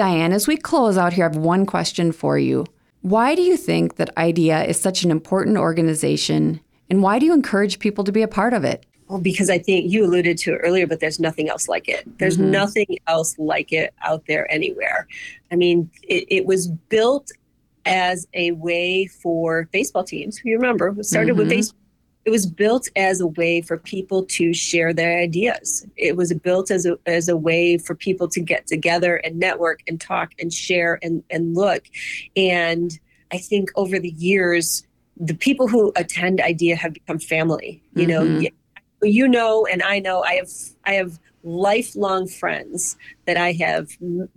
Diane, 0.01 0.33
as 0.39 0.49
we 0.51 0.57
close 0.57 0.97
out 1.03 1.13
here, 1.13 1.25
I 1.27 1.29
have 1.33 1.37
one 1.55 1.65
question 1.75 2.07
for 2.23 2.35
you. 2.47 2.67
Why 3.15 3.29
do 3.39 3.43
you 3.51 3.57
think 3.69 3.95
that 3.99 4.11
IDEA 4.27 4.59
is 4.71 4.81
such 4.87 5.05
an 5.05 5.11
important 5.19 5.57
organization, 5.69 6.43
and 6.91 6.99
why 7.05 7.15
do 7.21 7.27
you 7.27 7.35
encourage 7.41 7.79
people 7.79 8.03
to 8.05 8.11
be 8.19 8.23
a 8.23 8.33
part 8.41 8.55
of 8.59 8.65
it? 8.73 8.81
well 9.09 9.21
because 9.31 9.51
i 9.57 9.59
think 9.67 9.81
you 9.93 10.01
alluded 10.09 10.37
to 10.43 10.49
it 10.55 10.61
earlier 10.67 10.87
but 10.91 10.99
there's 11.03 11.21
nothing 11.29 11.47
else 11.53 11.65
like 11.75 11.87
it 11.97 12.03
there's 12.21 12.39
Mhm. 12.39 12.51
nothing 12.61 12.91
else 13.15 13.31
like 13.53 13.71
it 13.81 13.89
out 14.11 14.23
there 14.31 14.45
anywhere 14.59 15.01
i 15.53 15.55
mean 15.63 15.79
it, 16.15 16.23
it 16.39 16.45
was 16.53 16.63
built 16.95 17.27
as 17.87 18.27
a 18.35 18.51
way 18.53 19.07
for 19.07 19.69
baseball 19.73 20.05
teams 20.05 20.41
you 20.45 20.55
remember 20.57 20.95
it 20.99 21.05
started 21.05 21.37
with 21.37 21.47
Mhm. 21.47 21.51
baseball 21.51 21.79
it 22.25 22.31
was 22.31 22.47
built 22.47 22.89
as 22.97 23.21
a 23.21 23.27
way 23.27 23.61
for 23.61 23.77
people 23.77 24.25
to 24.25 24.55
share 24.55 24.95
their 24.95 25.19
ideas. 25.19 25.87
It 25.99 26.17
was 26.17 26.33
built 26.33 26.71
as 26.71 26.87
a 26.87 26.97
as 27.05 27.29
a 27.29 27.37
way 27.37 27.77
for 27.77 27.95
people 27.95 28.29
to 28.29 28.41
get 28.41 28.67
together 28.67 29.17
and 29.17 29.39
network 29.39 29.81
and 29.87 30.01
talk 30.01 30.33
and 30.39 30.51
share 30.51 30.99
and 31.03 31.23
and 31.29 31.55
look. 31.55 31.83
And 32.35 32.99
I 33.31 33.37
think 33.37 33.71
over 33.77 33.99
the 33.99 34.15
years, 34.17 34.87
the 35.19 35.35
people 35.35 35.69
who 35.69 35.93
attend 35.97 36.41
IDEA 36.41 36.77
have 36.77 36.95
become 36.95 37.19
family. 37.19 37.83
You 37.95 38.07
know, 38.07 38.23
Mhm. 38.23 38.39
y- 38.45 38.51
you 39.03 39.29
know, 39.29 39.67
and 39.67 39.83
I 39.83 39.99
know 39.99 40.23
I 40.23 40.37
have 40.37 40.49
I 40.87 40.95
have 40.95 41.19
lifelong 41.45 42.27
friends 42.27 42.97
that 43.27 43.37
I 43.37 43.53
have 43.53 43.91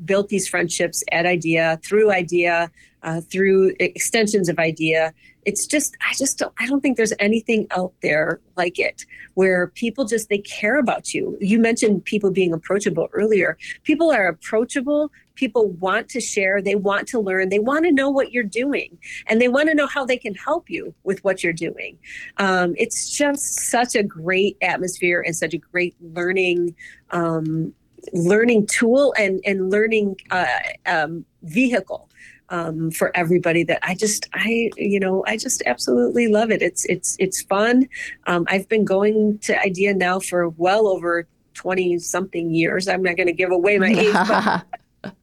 built 0.05 0.29
these 0.29 0.47
friendships 0.47 1.03
at 1.11 1.25
IDEA, 1.25 1.79
through 1.83 2.11
IDEA, 2.11 2.69
uh, 3.03 3.21
through 3.21 3.73
extensions 3.79 4.49
of 4.49 4.59
IDEA. 4.59 5.13
It's 5.45 5.65
just, 5.65 5.95
I 6.01 6.13
just 6.15 6.37
don't, 6.37 6.53
I 6.59 6.67
don't 6.67 6.81
think 6.81 6.97
there's 6.97 7.13
anything 7.19 7.67
out 7.71 7.93
there 8.01 8.41
like 8.57 8.77
it 8.77 9.05
where 9.35 9.67
people 9.67 10.03
just, 10.03 10.27
they 10.27 10.39
care 10.39 10.77
about 10.77 11.13
you. 11.13 11.37
You 11.39 11.59
mentioned 11.59 12.03
people 12.03 12.31
being 12.31 12.51
approachable 12.51 13.07
earlier. 13.13 13.57
People 13.83 14.11
are 14.11 14.27
approachable. 14.27 15.09
People 15.37 15.69
want 15.69 16.09
to 16.09 16.19
share. 16.19 16.61
They 16.61 16.75
want 16.75 17.07
to 17.09 17.19
learn. 17.19 17.49
They 17.49 17.59
want 17.59 17.85
to 17.85 17.91
know 17.91 18.09
what 18.09 18.31
you're 18.31 18.43
doing 18.43 18.97
and 19.27 19.41
they 19.41 19.47
want 19.47 19.69
to 19.69 19.75
know 19.75 19.87
how 19.87 20.05
they 20.05 20.17
can 20.17 20.35
help 20.35 20.69
you 20.69 20.93
with 21.03 21.23
what 21.23 21.43
you're 21.43 21.53
doing. 21.53 21.97
Um, 22.37 22.75
it's 22.77 23.09
just 23.09 23.59
such 23.59 23.95
a 23.95 24.03
great 24.03 24.57
atmosphere 24.61 25.23
and 25.25 25.35
such 25.35 25.53
a 25.53 25.57
great 25.57 25.95
learning 26.01 26.75
um, 27.11 27.73
learning 28.13 28.67
tool 28.67 29.13
and 29.17 29.41
and 29.45 29.69
learning 29.69 30.17
uh, 30.31 30.45
um, 30.85 31.25
vehicle 31.43 32.09
um, 32.49 32.91
for 32.91 33.15
everybody 33.15 33.63
that 33.63 33.79
I 33.83 33.95
just 33.95 34.29
I 34.33 34.69
you 34.77 34.99
know 34.99 35.23
I 35.27 35.37
just 35.37 35.61
absolutely 35.65 36.27
love 36.27 36.51
it. 36.51 36.61
It's 36.61 36.85
it's 36.85 37.15
it's 37.19 37.41
fun. 37.43 37.87
Um, 38.25 38.45
I've 38.47 38.67
been 38.69 38.85
going 38.85 39.39
to 39.39 39.59
IDEA 39.59 39.93
now 39.93 40.19
for 40.19 40.49
well 40.49 40.87
over 40.87 41.27
twenty 41.53 41.99
something 41.99 42.53
years. 42.53 42.87
I'm 42.87 43.03
not 43.03 43.17
going 43.17 43.27
to 43.27 43.33
give 43.33 43.51
away 43.51 43.77
my 43.79 43.87
age, 43.97 44.13
but 44.13 44.65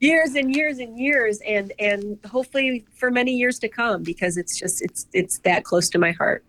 years 0.01 0.35
and 0.35 0.55
years 0.55 0.79
and 0.79 0.99
years, 0.99 1.41
and 1.47 1.73
and 1.79 2.19
hopefully 2.27 2.85
for 2.95 3.11
many 3.11 3.33
years 3.33 3.59
to 3.61 3.69
come 3.69 4.03
because 4.03 4.37
it's 4.37 4.59
just 4.59 4.83
it's 4.83 5.07
it's 5.13 5.39
that 5.41 5.65
close 5.65 5.89
to 5.91 5.99
my 5.99 6.13
heart. 6.13 6.45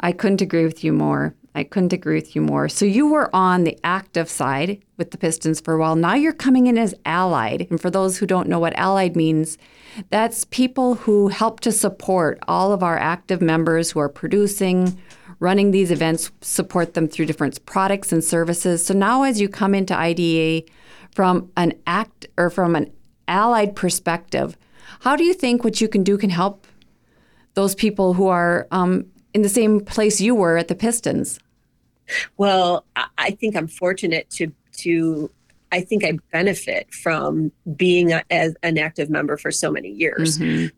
I 0.00 0.12
couldn't 0.12 0.40
agree 0.40 0.64
with 0.64 0.82
you 0.82 0.92
more. 0.92 1.34
I 1.54 1.64
couldn't 1.64 1.92
agree 1.92 2.14
with 2.14 2.36
you 2.36 2.42
more. 2.42 2.68
So 2.68 2.84
you 2.84 3.08
were 3.08 3.34
on 3.34 3.64
the 3.64 3.78
active 3.82 4.30
side 4.30 4.82
with 4.96 5.10
the 5.10 5.18
Pistons 5.18 5.60
for 5.60 5.74
a 5.74 5.78
while. 5.78 5.96
Now 5.96 6.14
you're 6.14 6.32
coming 6.32 6.68
in 6.68 6.78
as 6.78 6.94
allied. 7.04 7.66
And 7.70 7.80
for 7.80 7.90
those 7.90 8.16
who 8.16 8.26
don't 8.26 8.48
know 8.48 8.60
what 8.60 8.78
allied 8.78 9.16
means, 9.16 9.58
that's 10.10 10.44
people 10.46 10.94
who 10.94 11.28
help 11.28 11.60
to 11.60 11.72
support 11.72 12.38
all 12.46 12.72
of 12.72 12.82
our 12.84 12.96
active 12.96 13.42
members 13.42 13.90
who 13.90 13.98
are 13.98 14.08
producing, 14.08 14.96
running 15.40 15.72
these 15.72 15.90
events, 15.90 16.30
support 16.40 16.94
them 16.94 17.08
through 17.08 17.26
different 17.26 17.64
products 17.66 18.12
and 18.12 18.22
services. 18.22 18.86
So 18.86 18.94
now 18.94 19.24
as 19.24 19.40
you 19.40 19.48
come 19.48 19.74
into 19.74 19.96
IDEA 19.96 20.62
from 21.14 21.50
an 21.56 21.74
act 21.86 22.26
or 22.36 22.50
from 22.50 22.76
an 22.76 22.92
allied 23.28 23.76
perspective, 23.76 24.56
how 25.00 25.16
do 25.16 25.24
you 25.24 25.34
think 25.34 25.64
what 25.64 25.80
you 25.80 25.88
can 25.88 26.02
do 26.02 26.18
can 26.18 26.30
help 26.30 26.66
those 27.54 27.74
people 27.74 28.14
who 28.14 28.28
are 28.28 28.66
um, 28.70 29.06
in 29.34 29.42
the 29.42 29.48
same 29.48 29.80
place 29.80 30.20
you 30.20 30.34
were 30.34 30.56
at 30.56 30.68
the 30.68 30.74
Pistons? 30.74 31.38
Well, 32.36 32.84
I 33.18 33.30
think 33.32 33.56
I'm 33.56 33.68
fortunate 33.68 34.28
to 34.30 34.52
to 34.78 35.30
I 35.72 35.80
think 35.82 36.04
I 36.04 36.18
benefit 36.32 36.92
from 36.92 37.52
being 37.76 38.12
a, 38.12 38.24
as 38.30 38.56
an 38.62 38.76
active 38.78 39.08
member 39.08 39.36
for 39.36 39.52
so 39.52 39.70
many 39.70 39.88
years. 39.88 40.38
Mm-hmm. 40.38 40.76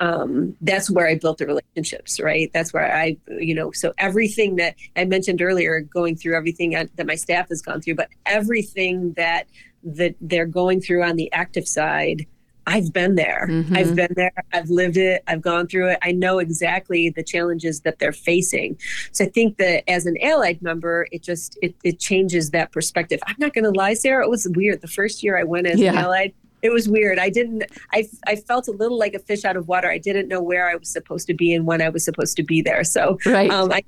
Um, 0.00 0.56
that's 0.60 0.90
where 0.90 1.08
I 1.08 1.16
built 1.16 1.38
the 1.38 1.46
relationships, 1.46 2.20
right? 2.20 2.50
That's 2.52 2.72
where 2.72 2.94
I, 2.94 3.16
you 3.40 3.54
know, 3.54 3.72
so 3.72 3.92
everything 3.98 4.56
that 4.56 4.76
I 4.96 5.04
mentioned 5.04 5.42
earlier, 5.42 5.80
going 5.80 6.16
through 6.16 6.36
everything 6.36 6.70
that 6.70 7.06
my 7.06 7.16
staff 7.16 7.48
has 7.48 7.62
gone 7.62 7.80
through, 7.80 7.96
but 7.96 8.08
everything 8.24 9.14
that 9.14 9.48
that 9.82 10.14
they're 10.20 10.46
going 10.46 10.80
through 10.80 11.02
on 11.04 11.16
the 11.16 11.32
active 11.32 11.66
side 11.66 12.26
I've 12.68 12.92
been 12.92 13.14
there. 13.14 13.46
Mm-hmm. 13.48 13.74
I've 13.74 13.96
been 13.96 14.12
there. 14.14 14.44
I've 14.52 14.68
lived 14.68 14.98
it. 14.98 15.24
I've 15.26 15.40
gone 15.40 15.68
through 15.68 15.88
it. 15.88 15.98
I 16.02 16.12
know 16.12 16.38
exactly 16.38 17.08
the 17.08 17.22
challenges 17.22 17.80
that 17.80 17.98
they're 17.98 18.12
facing. 18.12 18.78
So 19.10 19.24
I 19.24 19.28
think 19.28 19.56
that 19.56 19.90
as 19.90 20.04
an 20.04 20.18
allied 20.22 20.60
member, 20.60 21.08
it 21.10 21.22
just 21.22 21.58
it, 21.62 21.74
it 21.82 21.98
changes 21.98 22.50
that 22.50 22.70
perspective. 22.70 23.20
I'm 23.26 23.36
not 23.38 23.54
going 23.54 23.64
to 23.64 23.70
lie, 23.70 23.94
Sarah. 23.94 24.22
It 24.22 24.28
was 24.28 24.46
weird. 24.54 24.82
The 24.82 24.88
first 24.88 25.22
year 25.22 25.38
I 25.38 25.44
went 25.44 25.66
as 25.66 25.80
yeah. 25.80 25.92
an 25.92 25.98
allied, 25.98 26.34
it 26.62 26.70
was 26.70 26.88
weird. 26.88 27.18
I 27.18 27.30
didn't. 27.30 27.64
I 27.92 28.08
I 28.26 28.36
felt 28.36 28.68
a 28.68 28.72
little 28.72 28.98
like 28.98 29.14
a 29.14 29.18
fish 29.18 29.44
out 29.44 29.56
of 29.56 29.68
water. 29.68 29.90
I 29.90 29.98
didn't 29.98 30.28
know 30.28 30.42
where 30.42 30.68
I 30.68 30.74
was 30.74 30.88
supposed 30.88 31.26
to 31.28 31.34
be 31.34 31.54
and 31.54 31.66
when 31.66 31.80
I 31.80 31.88
was 31.88 32.04
supposed 32.04 32.36
to 32.36 32.42
be 32.42 32.62
there. 32.62 32.84
So 32.84 33.18
right. 33.26 33.50
Um, 33.50 33.72
I, 33.72 33.82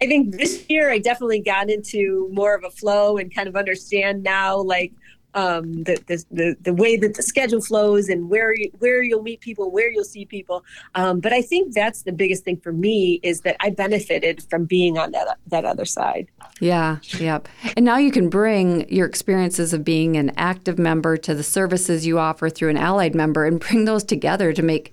I 0.00 0.06
think 0.06 0.36
this 0.36 0.64
year 0.68 0.90
I 0.90 0.98
definitely 0.98 1.40
got 1.40 1.70
into 1.70 2.28
more 2.32 2.54
of 2.54 2.64
a 2.64 2.70
flow 2.70 3.18
and 3.18 3.34
kind 3.34 3.48
of 3.48 3.56
understand 3.56 4.22
now 4.22 4.56
like 4.56 4.92
um, 5.34 5.84
the, 5.84 5.98
the, 6.06 6.24
the 6.30 6.56
the 6.60 6.74
way 6.74 6.96
that 6.96 7.14
the 7.14 7.22
schedule 7.22 7.60
flows 7.60 8.08
and 8.08 8.28
where 8.28 8.54
you, 8.54 8.70
where 8.78 9.02
you'll 9.02 9.22
meet 9.22 9.40
people, 9.40 9.70
where 9.70 9.90
you'll 9.90 10.04
see 10.04 10.24
people. 10.24 10.64
Um, 10.94 11.20
but 11.20 11.32
I 11.32 11.42
think 11.42 11.74
that's 11.74 12.02
the 12.02 12.12
biggest 12.12 12.44
thing 12.44 12.58
for 12.58 12.72
me 12.72 13.20
is 13.22 13.40
that 13.42 13.56
I 13.60 13.70
benefited 13.70 14.42
from 14.50 14.64
being 14.64 14.98
on 14.98 15.12
that 15.12 15.38
that 15.46 15.64
other 15.64 15.84
side. 15.84 16.28
Yeah, 16.60 16.98
yep. 17.18 17.48
And 17.76 17.84
now 17.84 17.96
you 17.96 18.10
can 18.10 18.28
bring 18.28 18.88
your 18.88 19.06
experiences 19.06 19.72
of 19.72 19.84
being 19.84 20.16
an 20.16 20.32
active 20.36 20.78
member 20.78 21.16
to 21.18 21.34
the 21.34 21.42
services 21.42 22.06
you 22.06 22.18
offer 22.18 22.50
through 22.50 22.70
an 22.70 22.76
allied 22.76 23.14
member 23.14 23.44
and 23.44 23.58
bring 23.60 23.84
those 23.84 24.04
together 24.04 24.52
to 24.52 24.62
make 24.62 24.92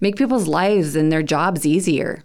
make 0.00 0.16
people's 0.16 0.46
lives 0.46 0.96
and 0.96 1.10
their 1.10 1.22
jobs 1.22 1.66
easier. 1.66 2.24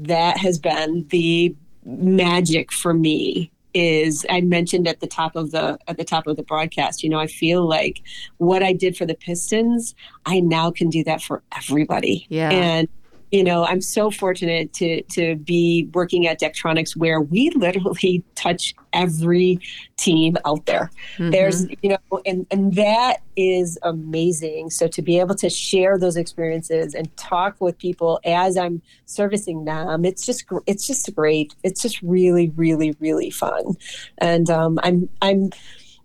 That 0.00 0.38
has 0.38 0.58
been 0.58 1.06
the 1.10 1.54
magic 1.84 2.72
for 2.72 2.92
me 2.92 3.50
is 3.74 4.26
I 4.30 4.40
mentioned 4.40 4.88
at 4.88 5.00
the 5.00 5.06
top 5.06 5.36
of 5.36 5.50
the 5.50 5.78
at 5.86 5.96
the 5.96 6.04
top 6.04 6.26
of 6.26 6.36
the 6.36 6.42
broadcast, 6.42 7.02
you 7.02 7.08
know, 7.08 7.18
I 7.18 7.26
feel 7.26 7.66
like 7.66 8.02
what 8.38 8.62
I 8.62 8.72
did 8.72 8.96
for 8.96 9.06
the 9.06 9.14
Pistons, 9.14 9.94
I 10.26 10.40
now 10.40 10.70
can 10.70 10.88
do 10.90 11.04
that 11.04 11.22
for 11.22 11.42
everybody. 11.56 12.26
Yeah. 12.28 12.50
And 12.50 12.88
you 13.30 13.44
know, 13.44 13.64
I'm 13.64 13.80
so 13.80 14.10
fortunate 14.10 14.72
to 14.74 15.02
to 15.02 15.36
be 15.36 15.88
working 15.92 16.26
at 16.26 16.40
Daktronics 16.40 16.96
where 16.96 17.20
we 17.20 17.50
literally 17.56 18.24
touch 18.34 18.74
every 18.92 19.60
team 19.96 20.36
out 20.44 20.64
there. 20.66 20.90
Mm-hmm. 21.16 21.30
There's, 21.30 21.66
you 21.82 21.90
know, 21.90 22.20
and 22.24 22.46
and 22.50 22.74
that 22.74 23.18
is 23.36 23.78
amazing. 23.82 24.70
So 24.70 24.88
to 24.88 25.02
be 25.02 25.18
able 25.18 25.34
to 25.36 25.50
share 25.50 25.98
those 25.98 26.16
experiences 26.16 26.94
and 26.94 27.14
talk 27.16 27.56
with 27.60 27.78
people 27.78 28.20
as 28.24 28.56
I'm 28.56 28.80
servicing 29.04 29.64
them, 29.64 30.04
it's 30.04 30.24
just 30.24 30.44
it's 30.66 30.86
just 30.86 31.14
great. 31.14 31.54
It's 31.62 31.82
just 31.82 32.00
really, 32.02 32.50
really, 32.56 32.96
really 33.00 33.30
fun. 33.30 33.76
And 34.18 34.48
um, 34.48 34.78
I'm 34.82 35.08
I'm 35.20 35.50